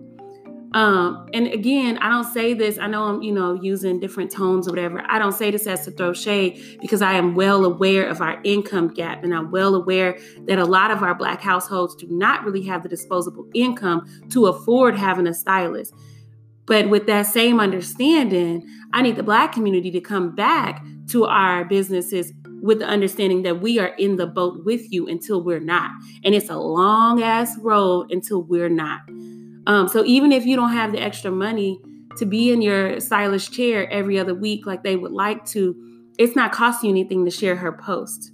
Um, 0.73 1.27
and 1.35 1.49
again, 1.49 1.99
I 1.99 2.09
don't 2.09 2.33
say 2.33 2.55
this, 2.55 2.79
I 2.79 2.87
know 2.87 3.03
I'm, 3.03 3.23
you 3.23 3.33
know, 3.33 3.55
using 3.55 3.99
different 3.99 4.31
tones 4.31 4.69
or 4.69 4.71
whatever. 4.71 5.03
I 5.09 5.19
don't 5.19 5.33
say 5.33 5.51
this 5.51 5.67
as 5.67 5.85
to 5.87 5.91
throw 5.91 6.13
shade 6.13 6.79
because 6.81 7.03
I 7.03 7.15
am 7.15 7.35
well 7.35 7.65
aware 7.65 8.07
of 8.07 8.21
our 8.21 8.41
income 8.45 8.89
gap 8.89 9.25
and 9.25 9.35
I'm 9.35 9.51
well 9.51 9.75
aware 9.75 10.17
that 10.47 10.61
a 10.61 10.65
lot 10.65 10.93
of 10.93 11.03
our 11.03 11.15
black 11.15 11.41
households 11.41 11.97
do 11.97 12.07
not 12.09 12.45
really 12.45 12.63
have 12.63 12.85
the 12.85 12.89
disposable 12.89 13.49
income 13.53 14.07
to 14.31 14.47
afford 14.47 14.97
having 14.97 15.27
a 15.27 15.35
stylist. 15.35 15.93
But 16.71 16.89
with 16.89 17.07
that 17.07 17.27
same 17.27 17.59
understanding, 17.59 18.65
I 18.93 19.03
need 19.03 19.17
the 19.17 19.25
Black 19.25 19.51
community 19.51 19.91
to 19.91 20.01
come 20.01 20.37
back 20.37 20.85
to 21.09 21.25
our 21.25 21.65
businesses 21.65 22.33
with 22.63 22.79
the 22.79 22.85
understanding 22.85 23.43
that 23.43 23.61
we 23.61 23.81
are 23.81 23.89
in 23.99 24.15
the 24.15 24.29
boat 24.29 24.65
with 24.65 24.93
you 24.93 25.09
until 25.09 25.43
we're 25.43 25.59
not. 25.59 25.91
And 26.23 26.33
it's 26.33 26.49
a 26.49 26.57
long 26.57 27.25
ass 27.25 27.59
road 27.59 28.13
until 28.13 28.45
we're 28.45 28.69
not. 28.69 29.01
Um, 29.67 29.89
so 29.89 30.05
even 30.05 30.31
if 30.31 30.47
you 30.47 30.55
don't 30.55 30.73
have 30.73 30.93
the 30.93 31.03
extra 31.03 31.33
money 31.33 31.81
to 32.19 32.25
be 32.25 32.53
in 32.53 32.63
your 32.63 33.01
stylist 33.01 33.53
chair 33.53 33.91
every 33.91 34.17
other 34.17 34.33
week 34.35 34.65
like 34.65 34.85
they 34.85 34.95
would 34.95 35.11
like 35.11 35.45
to, 35.47 35.75
it's 36.21 36.37
not 36.37 36.53
costing 36.53 36.91
you 36.91 36.95
anything 36.95 37.25
to 37.25 37.33
share 37.33 37.57
her 37.57 37.73
post. 37.73 38.31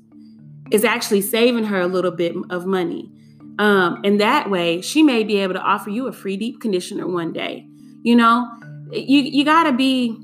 It's 0.71 0.85
actually 0.85 1.23
saving 1.23 1.65
her 1.65 1.81
a 1.81 1.87
little 1.87 2.11
bit 2.11 2.37
of 2.51 2.67
money. 2.67 3.11
Um, 3.59 4.03
and 4.05 4.21
that 4.21 4.51
way, 4.51 4.83
she 4.83 5.03
may 5.03 5.25
be 5.25 5.39
able 5.39 5.55
to 5.55 5.63
offer 5.63 5.89
you 5.89 6.07
a 6.07 6.13
free 6.13 6.37
deep 6.37 6.61
conditioner 6.61 7.07
one 7.07 7.33
day. 7.33 7.67
You 8.07 8.15
know, 8.15 8.49
you 8.93 9.23
you 9.23 9.45
got 9.45 9.65
to 9.65 9.73
be 9.73 10.17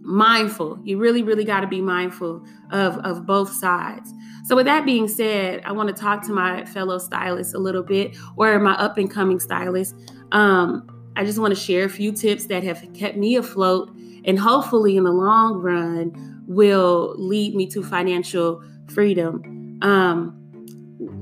mindful. 0.00 0.80
You 0.82 0.96
really, 0.96 1.22
really 1.22 1.44
got 1.44 1.60
to 1.60 1.66
be 1.66 1.82
mindful 1.82 2.42
of 2.70 2.96
of 3.00 3.26
both 3.26 3.52
sides. 3.52 4.10
So, 4.46 4.56
with 4.56 4.64
that 4.64 4.86
being 4.86 5.08
said, 5.08 5.60
I 5.66 5.72
want 5.72 5.94
to 5.94 5.94
talk 5.94 6.22
to 6.22 6.32
my 6.32 6.64
fellow 6.64 6.96
stylists 6.96 7.52
a 7.52 7.58
little 7.58 7.82
bit, 7.82 8.16
or 8.38 8.58
my 8.60 8.72
up 8.76 8.96
and 8.96 9.10
coming 9.10 9.40
stylists. 9.40 9.94
Um, 10.32 10.88
I 11.14 11.26
just 11.26 11.38
want 11.38 11.54
to 11.54 11.60
share 11.60 11.84
a 11.84 11.90
few 11.90 12.12
tips 12.12 12.46
that 12.46 12.64
have 12.64 12.82
kept 12.94 13.18
me 13.18 13.36
afloat, 13.36 13.94
and 14.24 14.38
hopefully, 14.38 14.96
in 14.96 15.04
the 15.04 15.12
long 15.12 15.56
run, 15.56 16.42
will 16.46 17.14
lead 17.18 17.54
me 17.54 17.66
to 17.72 17.82
financial 17.82 18.64
freedom. 18.88 19.78
Um, 19.82 20.38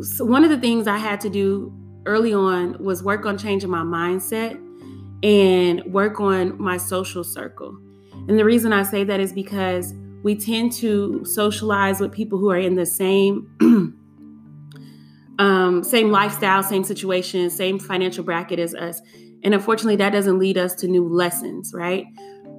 so 0.02 0.24
one 0.24 0.44
of 0.44 0.50
the 0.50 0.58
things 0.58 0.86
I 0.86 0.98
had 0.98 1.20
to 1.22 1.28
do 1.28 1.74
early 2.06 2.32
on 2.32 2.80
was 2.80 3.02
work 3.02 3.26
on 3.26 3.36
changing 3.36 3.70
my 3.70 3.82
mindset 3.82 4.56
and 5.22 5.82
work 5.92 6.20
on 6.20 6.60
my 6.60 6.76
social 6.76 7.24
circle. 7.24 7.76
And 8.28 8.38
the 8.38 8.44
reason 8.44 8.72
I 8.72 8.82
say 8.82 9.04
that 9.04 9.20
is 9.20 9.32
because 9.32 9.94
we 10.22 10.34
tend 10.34 10.72
to 10.72 11.24
socialize 11.24 12.00
with 12.00 12.12
people 12.12 12.38
who 12.38 12.50
are 12.50 12.58
in 12.58 12.74
the 12.74 12.86
same 12.86 13.46
um, 15.38 15.82
same 15.82 16.10
lifestyle, 16.10 16.62
same 16.62 16.84
situation, 16.84 17.48
same 17.48 17.78
financial 17.78 18.22
bracket 18.22 18.58
as 18.58 18.74
us. 18.74 19.00
And 19.42 19.54
unfortunately, 19.54 19.96
that 19.96 20.10
doesn't 20.10 20.38
lead 20.38 20.58
us 20.58 20.74
to 20.76 20.86
new 20.86 21.08
lessons, 21.08 21.72
right? 21.74 22.04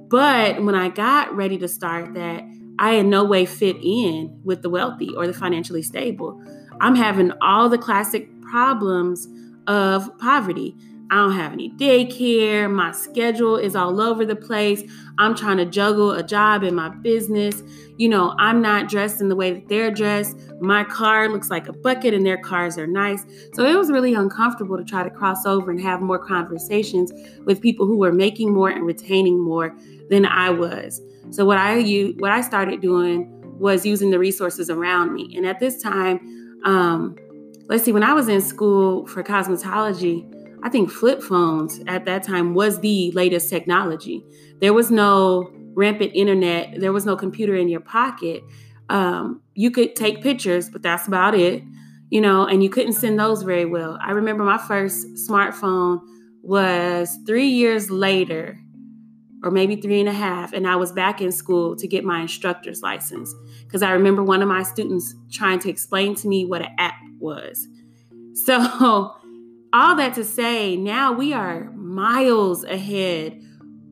But 0.08 0.64
when 0.64 0.74
I 0.74 0.88
got 0.88 1.34
ready 1.34 1.56
to 1.58 1.68
start 1.68 2.14
that, 2.14 2.42
I 2.78 2.94
in 2.94 3.08
no 3.08 3.24
way 3.24 3.46
fit 3.46 3.76
in 3.82 4.40
with 4.42 4.62
the 4.62 4.68
wealthy 4.68 5.14
or 5.16 5.28
the 5.28 5.32
financially 5.32 5.82
stable. 5.82 6.42
I'm 6.80 6.96
having 6.96 7.32
all 7.40 7.68
the 7.68 7.78
classic 7.78 8.28
problems 8.40 9.28
of 9.68 10.10
poverty. 10.18 10.74
I 11.10 11.16
don't 11.16 11.32
have 11.32 11.52
any 11.52 11.70
daycare. 11.70 12.72
My 12.72 12.92
schedule 12.92 13.56
is 13.56 13.76
all 13.76 14.00
over 14.00 14.24
the 14.24 14.36
place. 14.36 14.82
I'm 15.18 15.34
trying 15.34 15.58
to 15.58 15.66
juggle 15.66 16.12
a 16.12 16.22
job 16.22 16.62
in 16.62 16.74
my 16.74 16.88
business. 16.88 17.62
You 17.98 18.08
know, 18.08 18.34
I'm 18.38 18.62
not 18.62 18.88
dressed 18.88 19.20
in 19.20 19.28
the 19.28 19.36
way 19.36 19.52
that 19.52 19.68
they're 19.68 19.90
dressed. 19.90 20.36
My 20.60 20.84
car 20.84 21.28
looks 21.28 21.50
like 21.50 21.68
a 21.68 21.72
bucket 21.72 22.14
and 22.14 22.24
their 22.24 22.38
cars 22.38 22.78
are 22.78 22.86
nice. 22.86 23.24
So 23.52 23.66
it 23.66 23.76
was 23.76 23.90
really 23.90 24.14
uncomfortable 24.14 24.78
to 24.78 24.84
try 24.84 25.02
to 25.02 25.10
cross 25.10 25.44
over 25.44 25.70
and 25.70 25.80
have 25.80 26.00
more 26.00 26.18
conversations 26.18 27.12
with 27.44 27.60
people 27.60 27.86
who 27.86 27.98
were 27.98 28.12
making 28.12 28.54
more 28.54 28.70
and 28.70 28.86
retaining 28.86 29.38
more 29.38 29.76
than 30.08 30.24
I 30.24 30.48
was. 30.50 31.00
So 31.30 31.44
what 31.44 31.58
I 31.58 31.82
what 32.18 32.30
I 32.30 32.40
started 32.40 32.80
doing 32.80 33.28
was 33.58 33.84
using 33.86 34.10
the 34.10 34.18
resources 34.18 34.70
around 34.70 35.12
me. 35.12 35.34
And 35.36 35.46
at 35.46 35.60
this 35.60 35.80
time, 35.82 36.60
um, 36.64 37.16
let's 37.68 37.84
see, 37.84 37.92
when 37.92 38.02
I 38.02 38.12
was 38.12 38.28
in 38.28 38.40
school 38.40 39.06
for 39.06 39.22
cosmetology, 39.22 40.41
I 40.62 40.68
think 40.68 40.90
flip 40.90 41.22
phones 41.22 41.80
at 41.86 42.04
that 42.04 42.22
time 42.22 42.54
was 42.54 42.80
the 42.80 43.10
latest 43.12 43.50
technology. 43.50 44.24
There 44.60 44.72
was 44.72 44.90
no 44.90 45.50
rampant 45.74 46.12
internet, 46.14 46.80
there 46.80 46.92
was 46.92 47.04
no 47.04 47.16
computer 47.16 47.54
in 47.54 47.68
your 47.68 47.80
pocket. 47.80 48.44
Um, 48.88 49.42
you 49.54 49.70
could 49.70 49.96
take 49.96 50.22
pictures, 50.22 50.68
but 50.68 50.82
that's 50.82 51.08
about 51.08 51.34
it, 51.34 51.62
you 52.10 52.20
know, 52.20 52.46
and 52.46 52.62
you 52.62 52.70
couldn't 52.70 52.92
send 52.92 53.18
those 53.18 53.42
very 53.42 53.64
well. 53.64 53.98
I 54.00 54.12
remember 54.12 54.44
my 54.44 54.58
first 54.58 55.06
smartphone 55.28 56.00
was 56.42 57.18
three 57.26 57.48
years 57.48 57.90
later, 57.90 58.58
or 59.42 59.50
maybe 59.50 59.76
three 59.76 59.98
and 59.98 60.08
a 60.08 60.12
half, 60.12 60.52
and 60.52 60.68
I 60.68 60.76
was 60.76 60.92
back 60.92 61.20
in 61.20 61.32
school 61.32 61.74
to 61.76 61.88
get 61.88 62.04
my 62.04 62.20
instructor's 62.20 62.82
license 62.82 63.34
because 63.64 63.82
I 63.82 63.92
remember 63.92 64.22
one 64.22 64.42
of 64.42 64.48
my 64.48 64.62
students 64.62 65.14
trying 65.30 65.58
to 65.60 65.70
explain 65.70 66.14
to 66.16 66.28
me 66.28 66.44
what 66.44 66.62
an 66.62 66.74
app 66.78 66.94
was. 67.18 67.66
So, 68.34 69.14
all 69.72 69.96
that 69.96 70.14
to 70.14 70.24
say, 70.24 70.76
now 70.76 71.12
we 71.12 71.32
are 71.32 71.70
miles 71.72 72.64
ahead 72.64 73.42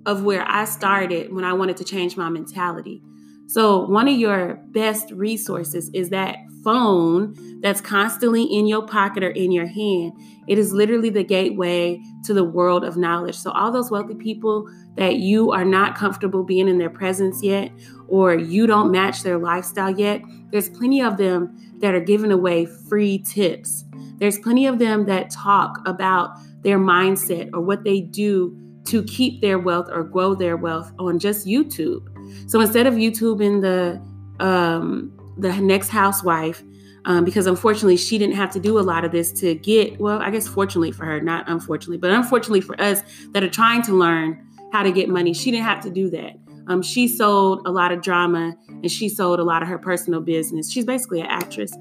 of 0.07 0.24
where 0.24 0.44
I 0.46 0.64
started 0.64 1.33
when 1.33 1.44
I 1.44 1.52
wanted 1.52 1.76
to 1.78 1.85
change 1.85 2.16
my 2.16 2.28
mentality. 2.28 3.02
So, 3.46 3.85
one 3.87 4.07
of 4.07 4.16
your 4.16 4.61
best 4.68 5.11
resources 5.11 5.90
is 5.92 6.11
that 6.11 6.37
phone 6.62 7.35
that's 7.62 7.81
constantly 7.81 8.44
in 8.44 8.66
your 8.66 8.87
pocket 8.87 9.24
or 9.24 9.31
in 9.31 9.50
your 9.50 9.66
hand. 9.66 10.12
It 10.46 10.59
is 10.59 10.72
literally 10.72 11.11
the 11.11 11.24
gateway 11.24 12.00
to 12.24 12.35
the 12.35 12.44
world 12.44 12.85
of 12.85 12.96
knowledge. 12.96 13.37
So, 13.37 13.50
all 13.50 13.72
those 13.72 13.90
wealthy 13.90 14.14
people 14.14 14.68
that 14.96 15.16
you 15.16 15.50
are 15.50 15.64
not 15.64 15.96
comfortable 15.96 16.44
being 16.44 16.68
in 16.68 16.78
their 16.78 16.90
presence 16.90 17.42
yet, 17.42 17.72
or 18.09 18.35
you 18.35 18.66
don't 18.66 18.92
match 18.92 19.22
their 19.22 19.38
lifestyle 19.38 19.98
yet, 19.98 20.22
there's 20.50 20.68
plenty 20.68 21.00
of 21.00 21.16
them 21.16 21.57
that 21.78 21.94
are 21.94 22.00
giving 22.00 22.31
away 22.31 22.66
free 22.66 23.18
tips 23.18 23.85
there's 24.20 24.38
plenty 24.38 24.66
of 24.66 24.78
them 24.78 25.06
that 25.06 25.30
talk 25.30 25.78
about 25.87 26.37
their 26.62 26.78
mindset 26.78 27.50
or 27.52 27.61
what 27.61 27.85
they 27.85 28.00
do 28.00 28.56
to 28.85 29.02
keep 29.04 29.40
their 29.40 29.59
wealth 29.59 29.88
or 29.90 30.04
grow 30.04 30.35
their 30.35 30.56
wealth 30.56 30.92
on 30.98 31.18
just 31.18 31.46
YouTube. 31.46 32.06
So 32.48 32.61
instead 32.61 32.87
of 32.87 32.94
YouTube 32.94 33.42
in 33.42 33.61
the 33.61 34.00
um, 34.44 35.16
the 35.38 35.52
next 35.61 35.88
housewife, 35.88 36.62
um, 37.04 37.24
because 37.24 37.46
unfortunately 37.46 37.96
she 37.96 38.18
didn't 38.18 38.37
have 38.37 38.50
to 38.52 38.61
do 38.61 38.78
a 38.78 38.80
lot 38.80 39.04
of 39.04 39.12
this 39.12 39.33
to 39.40 39.54
get 39.54 39.98
well. 39.98 40.20
I 40.20 40.30
guess 40.30 40.46
fortunately 40.46 40.92
for 40.92 41.04
her, 41.06 41.20
not 41.20 41.48
unfortunately, 41.48 41.98
but 41.98 42.11
unfortunately 42.11 42.61
for 42.61 42.80
us 42.80 43.02
that 43.33 43.42
are 43.42 43.50
trying 43.50 43.83
to 43.83 43.92
learn 43.92 44.46
how 44.72 44.83
to 44.83 44.92
get 44.92 45.09
money, 45.09 45.33
she 45.33 45.50
didn't 45.50 45.64
have 45.64 45.83
to 45.83 45.90
do 45.90 46.11
that. 46.11 46.35
Um, 46.68 46.83
she 46.83 47.09
sold 47.09 47.66
a 47.66 47.70
lot 47.70 47.90
of 47.90 48.00
drama 48.00 48.54
and 48.68 48.90
she 48.90 49.09
sold 49.09 49.40
a 49.40 49.44
lot 49.44 49.62
of 49.62 49.68
her 49.68 49.78
personal 49.78 50.20
business. 50.20 50.70
She's 50.70 50.85
basically 50.85 51.20
an 51.20 51.26
actress. 51.26 51.72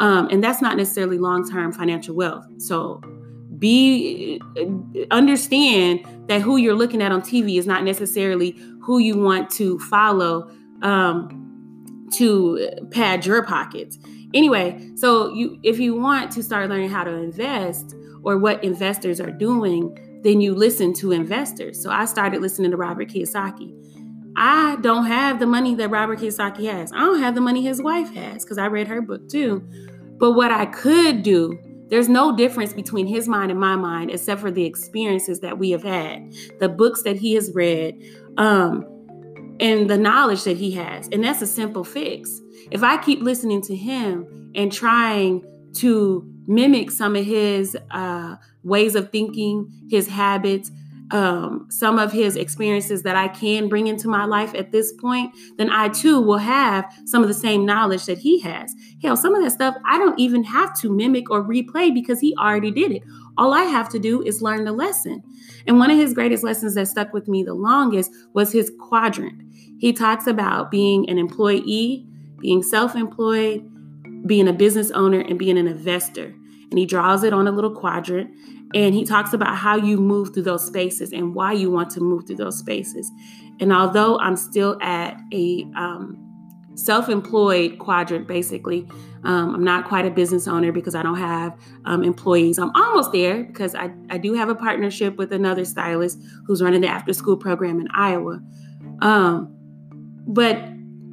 Um, 0.00 0.28
and 0.30 0.42
that's 0.42 0.60
not 0.60 0.76
necessarily 0.76 1.18
long 1.18 1.48
term 1.48 1.72
financial 1.72 2.14
wealth. 2.14 2.46
So 2.58 3.00
be 3.58 4.40
understand 5.10 6.04
that 6.28 6.40
who 6.40 6.56
you're 6.56 6.74
looking 6.74 7.02
at 7.02 7.12
on 7.12 7.22
TV 7.22 7.58
is 7.58 7.66
not 7.66 7.84
necessarily 7.84 8.56
who 8.80 8.98
you 8.98 9.16
want 9.18 9.50
to 9.50 9.78
follow 9.78 10.50
um, 10.82 12.06
to 12.12 12.68
pad 12.90 13.24
your 13.24 13.44
pockets. 13.44 13.98
Anyway, 14.34 14.90
so 14.96 15.32
you 15.32 15.58
if 15.62 15.78
you 15.78 15.94
want 15.94 16.32
to 16.32 16.42
start 16.42 16.68
learning 16.68 16.90
how 16.90 17.04
to 17.04 17.12
invest 17.12 17.94
or 18.22 18.38
what 18.38 18.62
investors 18.64 19.20
are 19.20 19.30
doing, 19.30 19.96
then 20.24 20.40
you 20.40 20.54
listen 20.54 20.92
to 20.94 21.12
investors. 21.12 21.80
So 21.80 21.90
I 21.90 22.06
started 22.06 22.40
listening 22.42 22.70
to 22.72 22.76
Robert 22.76 23.08
Kiyosaki. 23.08 23.93
I 24.36 24.76
don't 24.80 25.06
have 25.06 25.38
the 25.38 25.46
money 25.46 25.74
that 25.76 25.88
Robert 25.88 26.18
Kiyosaki 26.18 26.70
has. 26.70 26.92
I 26.92 27.00
don't 27.00 27.20
have 27.20 27.34
the 27.34 27.40
money 27.40 27.62
his 27.62 27.80
wife 27.80 28.12
has 28.14 28.44
because 28.44 28.58
I 28.58 28.66
read 28.66 28.88
her 28.88 29.00
book 29.00 29.28
too. 29.28 29.66
But 30.18 30.32
what 30.32 30.50
I 30.50 30.66
could 30.66 31.22
do, 31.22 31.58
there's 31.88 32.08
no 32.08 32.34
difference 32.36 32.72
between 32.72 33.06
his 33.06 33.28
mind 33.28 33.50
and 33.50 33.60
my 33.60 33.76
mind 33.76 34.10
except 34.10 34.40
for 34.40 34.50
the 34.50 34.64
experiences 34.64 35.40
that 35.40 35.58
we 35.58 35.70
have 35.70 35.82
had, 35.82 36.32
the 36.58 36.68
books 36.68 37.02
that 37.02 37.16
he 37.16 37.34
has 37.34 37.52
read, 37.54 38.02
um, 38.36 38.86
and 39.60 39.88
the 39.88 39.98
knowledge 39.98 40.44
that 40.44 40.56
he 40.56 40.72
has. 40.72 41.08
And 41.12 41.22
that's 41.22 41.42
a 41.42 41.46
simple 41.46 41.84
fix. 41.84 42.40
If 42.70 42.82
I 42.82 42.96
keep 42.96 43.20
listening 43.20 43.62
to 43.62 43.76
him 43.76 44.50
and 44.54 44.72
trying 44.72 45.44
to 45.74 46.28
mimic 46.46 46.90
some 46.90 47.16
of 47.16 47.24
his 47.24 47.76
uh, 47.90 48.36
ways 48.62 48.94
of 48.94 49.10
thinking, 49.10 49.70
his 49.90 50.08
habits, 50.08 50.70
um, 51.14 51.68
some 51.70 51.96
of 51.96 52.10
his 52.10 52.34
experiences 52.34 53.04
that 53.04 53.14
I 53.14 53.28
can 53.28 53.68
bring 53.68 53.86
into 53.86 54.08
my 54.08 54.24
life 54.24 54.52
at 54.52 54.72
this 54.72 54.92
point, 54.92 55.32
then 55.58 55.70
I 55.70 55.88
too 55.88 56.20
will 56.20 56.38
have 56.38 56.92
some 57.04 57.22
of 57.22 57.28
the 57.28 57.34
same 57.34 57.64
knowledge 57.64 58.06
that 58.06 58.18
he 58.18 58.40
has. 58.40 58.74
Hell, 59.00 59.16
some 59.16 59.32
of 59.32 59.40
that 59.44 59.52
stuff 59.52 59.76
I 59.86 59.96
don't 59.96 60.18
even 60.18 60.42
have 60.42 60.76
to 60.80 60.90
mimic 60.90 61.30
or 61.30 61.44
replay 61.44 61.94
because 61.94 62.18
he 62.18 62.34
already 62.36 62.72
did 62.72 62.90
it. 62.90 63.04
All 63.38 63.54
I 63.54 63.62
have 63.62 63.88
to 63.90 64.00
do 64.00 64.22
is 64.22 64.42
learn 64.42 64.64
the 64.64 64.72
lesson. 64.72 65.22
And 65.68 65.78
one 65.78 65.92
of 65.92 65.98
his 65.98 66.14
greatest 66.14 66.42
lessons 66.42 66.74
that 66.74 66.88
stuck 66.88 67.12
with 67.12 67.28
me 67.28 67.44
the 67.44 67.54
longest 67.54 68.10
was 68.32 68.50
his 68.50 68.72
quadrant. 68.80 69.40
He 69.78 69.92
talks 69.92 70.26
about 70.26 70.72
being 70.72 71.08
an 71.08 71.18
employee, 71.18 72.04
being 72.40 72.64
self 72.64 72.96
employed, 72.96 73.64
being 74.26 74.48
a 74.48 74.52
business 74.52 74.90
owner, 74.90 75.20
and 75.20 75.38
being 75.38 75.58
an 75.58 75.68
investor. 75.68 76.34
And 76.70 76.76
he 76.76 76.86
draws 76.86 77.22
it 77.22 77.32
on 77.32 77.46
a 77.46 77.52
little 77.52 77.70
quadrant. 77.70 78.34
And 78.74 78.94
he 78.94 79.04
talks 79.04 79.32
about 79.32 79.56
how 79.56 79.76
you 79.76 79.96
move 79.96 80.34
through 80.34 80.42
those 80.42 80.66
spaces 80.66 81.12
and 81.12 81.34
why 81.34 81.52
you 81.52 81.70
want 81.70 81.90
to 81.90 82.00
move 82.00 82.26
through 82.26 82.36
those 82.36 82.58
spaces. 82.58 83.10
And 83.60 83.72
although 83.72 84.18
I'm 84.18 84.36
still 84.36 84.76
at 84.82 85.18
a 85.32 85.64
um, 85.76 86.20
self 86.74 87.08
employed 87.08 87.78
quadrant, 87.78 88.26
basically, 88.26 88.88
um, 89.22 89.54
I'm 89.54 89.64
not 89.64 89.86
quite 89.86 90.04
a 90.04 90.10
business 90.10 90.48
owner 90.48 90.72
because 90.72 90.94
I 90.94 91.02
don't 91.02 91.18
have 91.18 91.58
um, 91.84 92.02
employees. 92.02 92.58
I'm 92.58 92.74
almost 92.74 93.12
there 93.12 93.44
because 93.44 93.74
I, 93.74 93.90
I 94.10 94.18
do 94.18 94.34
have 94.34 94.48
a 94.48 94.54
partnership 94.54 95.16
with 95.16 95.32
another 95.32 95.64
stylist 95.64 96.18
who's 96.46 96.60
running 96.60 96.82
the 96.82 96.88
after 96.88 97.12
school 97.12 97.36
program 97.36 97.80
in 97.80 97.88
Iowa. 97.94 98.42
Um, 99.00 99.54
but 100.26 100.58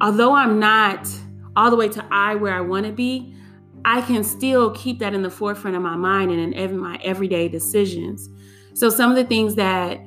although 0.00 0.34
I'm 0.34 0.58
not 0.58 1.08
all 1.56 1.70
the 1.70 1.76
way 1.76 1.88
to 1.90 2.04
I 2.10 2.34
where 2.34 2.54
I 2.54 2.60
want 2.60 2.86
to 2.86 2.92
be, 2.92 3.34
I 3.84 4.00
can 4.02 4.22
still 4.24 4.70
keep 4.72 4.98
that 5.00 5.14
in 5.14 5.22
the 5.22 5.30
forefront 5.30 5.76
of 5.76 5.82
my 5.82 5.96
mind 5.96 6.30
and 6.30 6.40
in 6.40 6.54
every, 6.54 6.76
my 6.76 6.98
everyday 7.02 7.48
decisions. 7.48 8.28
So 8.74 8.88
some 8.88 9.10
of 9.10 9.16
the 9.16 9.24
things 9.24 9.54
that 9.56 10.00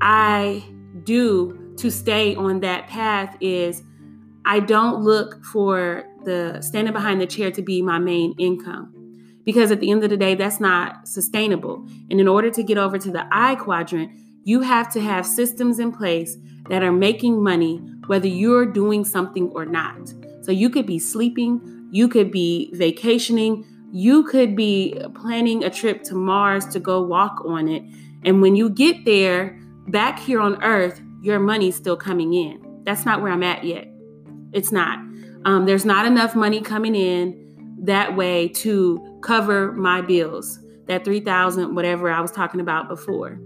I 0.00 0.64
do 1.04 1.74
to 1.78 1.90
stay 1.90 2.34
on 2.34 2.60
that 2.60 2.88
path 2.88 3.36
is 3.40 3.82
I 4.44 4.60
don't 4.60 5.02
look 5.02 5.44
for 5.44 6.04
the 6.24 6.60
standing 6.60 6.92
behind 6.92 7.20
the 7.20 7.26
chair 7.26 7.50
to 7.50 7.62
be 7.62 7.82
my 7.82 7.98
main 7.98 8.34
income 8.38 8.92
because 9.44 9.70
at 9.70 9.80
the 9.80 9.90
end 9.90 10.02
of 10.02 10.10
the 10.10 10.16
day, 10.16 10.34
that's 10.34 10.60
not 10.60 11.06
sustainable. 11.06 11.86
And 12.10 12.20
in 12.20 12.26
order 12.26 12.50
to 12.50 12.62
get 12.62 12.76
over 12.76 12.98
to 12.98 13.10
the 13.10 13.26
I 13.30 13.54
quadrant, 13.54 14.10
you 14.44 14.60
have 14.60 14.92
to 14.92 15.00
have 15.00 15.24
systems 15.24 15.78
in 15.78 15.92
place 15.92 16.36
that 16.68 16.82
are 16.82 16.92
making 16.92 17.42
money 17.42 17.78
whether 18.08 18.26
you're 18.26 18.66
doing 18.66 19.04
something 19.04 19.48
or 19.50 19.64
not. 19.64 20.12
So 20.42 20.52
you 20.52 20.68
could 20.68 20.86
be 20.86 20.98
sleeping, 20.98 21.75
you 21.90 22.08
could 22.08 22.30
be 22.30 22.70
vacationing, 22.74 23.64
you 23.92 24.24
could 24.24 24.56
be 24.56 25.00
planning 25.14 25.64
a 25.64 25.70
trip 25.70 26.02
to 26.04 26.14
Mars 26.14 26.66
to 26.66 26.80
go 26.80 27.02
walk 27.02 27.42
on 27.44 27.68
it. 27.68 27.82
And 28.24 28.42
when 28.42 28.56
you 28.56 28.68
get 28.68 29.04
there, 29.04 29.58
back 29.88 30.18
here 30.18 30.40
on 30.40 30.62
Earth, 30.62 31.00
your 31.22 31.38
money's 31.38 31.76
still 31.76 31.96
coming 31.96 32.34
in. 32.34 32.82
That's 32.84 33.04
not 33.04 33.22
where 33.22 33.32
I'm 33.32 33.42
at 33.42 33.64
yet. 33.64 33.88
It's 34.52 34.72
not. 34.72 34.98
Um, 35.44 35.64
there's 35.66 35.84
not 35.84 36.06
enough 36.06 36.34
money 36.34 36.60
coming 36.60 36.94
in 36.94 37.42
that 37.82 38.16
way 38.16 38.48
to 38.48 39.20
cover 39.22 39.72
my 39.72 40.00
bills, 40.00 40.58
that 40.86 41.04
3000 41.04 41.74
whatever 41.74 42.10
I 42.10 42.20
was 42.20 42.32
talking 42.32 42.60
about 42.60 42.88
before. 42.88 43.38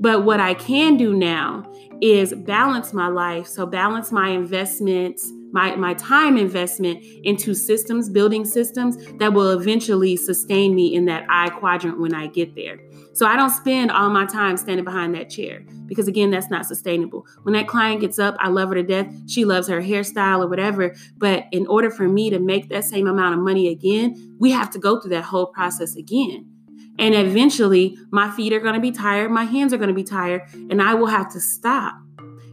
But 0.00 0.24
what 0.24 0.40
I 0.40 0.54
can 0.54 0.96
do 0.96 1.14
now 1.14 1.70
is 2.00 2.34
balance 2.34 2.92
my 2.92 3.08
life. 3.08 3.46
So 3.46 3.66
balance 3.66 4.10
my 4.10 4.28
investments, 4.28 5.30
my, 5.54 5.76
my 5.76 5.94
time 5.94 6.36
investment 6.36 7.02
into 7.22 7.54
systems, 7.54 8.10
building 8.10 8.44
systems 8.44 8.96
that 9.18 9.32
will 9.32 9.50
eventually 9.50 10.16
sustain 10.16 10.74
me 10.74 10.92
in 10.92 11.04
that 11.04 11.24
I 11.28 11.48
quadrant 11.50 12.00
when 12.00 12.12
I 12.12 12.26
get 12.26 12.56
there. 12.56 12.80
So 13.12 13.24
I 13.24 13.36
don't 13.36 13.50
spend 13.50 13.92
all 13.92 14.10
my 14.10 14.26
time 14.26 14.56
standing 14.56 14.84
behind 14.84 15.14
that 15.14 15.30
chair 15.30 15.64
because 15.86 16.08
again, 16.08 16.32
that's 16.32 16.50
not 16.50 16.66
sustainable. 16.66 17.24
When 17.44 17.54
that 17.54 17.68
client 17.68 18.00
gets 18.00 18.18
up, 18.18 18.34
I 18.40 18.48
love 18.48 18.70
her 18.70 18.74
to 18.74 18.82
death. 18.82 19.06
She 19.28 19.44
loves 19.44 19.68
her 19.68 19.80
hairstyle 19.80 20.44
or 20.44 20.48
whatever. 20.48 20.96
But 21.18 21.44
in 21.52 21.68
order 21.68 21.88
for 21.88 22.08
me 22.08 22.30
to 22.30 22.40
make 22.40 22.68
that 22.70 22.84
same 22.84 23.06
amount 23.06 23.34
of 23.36 23.40
money 23.40 23.68
again, 23.68 24.36
we 24.40 24.50
have 24.50 24.70
to 24.70 24.80
go 24.80 25.00
through 25.00 25.10
that 25.10 25.22
whole 25.22 25.46
process 25.46 25.94
again. 25.94 26.50
And 26.98 27.14
eventually, 27.14 27.96
my 28.10 28.28
feet 28.32 28.52
are 28.52 28.60
going 28.60 28.74
to 28.74 28.80
be 28.80 28.90
tired, 28.90 29.30
my 29.30 29.44
hands 29.44 29.72
are 29.72 29.78
going 29.78 29.88
to 29.88 29.94
be 29.94 30.04
tired, 30.04 30.42
and 30.52 30.82
I 30.82 30.94
will 30.94 31.06
have 31.06 31.32
to 31.32 31.40
stop. 31.40 31.94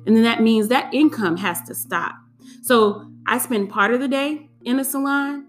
And 0.06 0.16
then 0.16 0.24
that 0.24 0.42
means 0.42 0.68
that 0.68 0.94
income 0.94 1.38
has 1.38 1.62
to 1.64 1.74
stop. 1.74 2.16
So 2.62 3.12
I 3.26 3.38
spend 3.38 3.70
part 3.70 3.94
of 3.94 4.00
the 4.00 4.08
day 4.08 4.50
in 4.64 4.80
a 4.80 4.84
salon, 4.84 5.48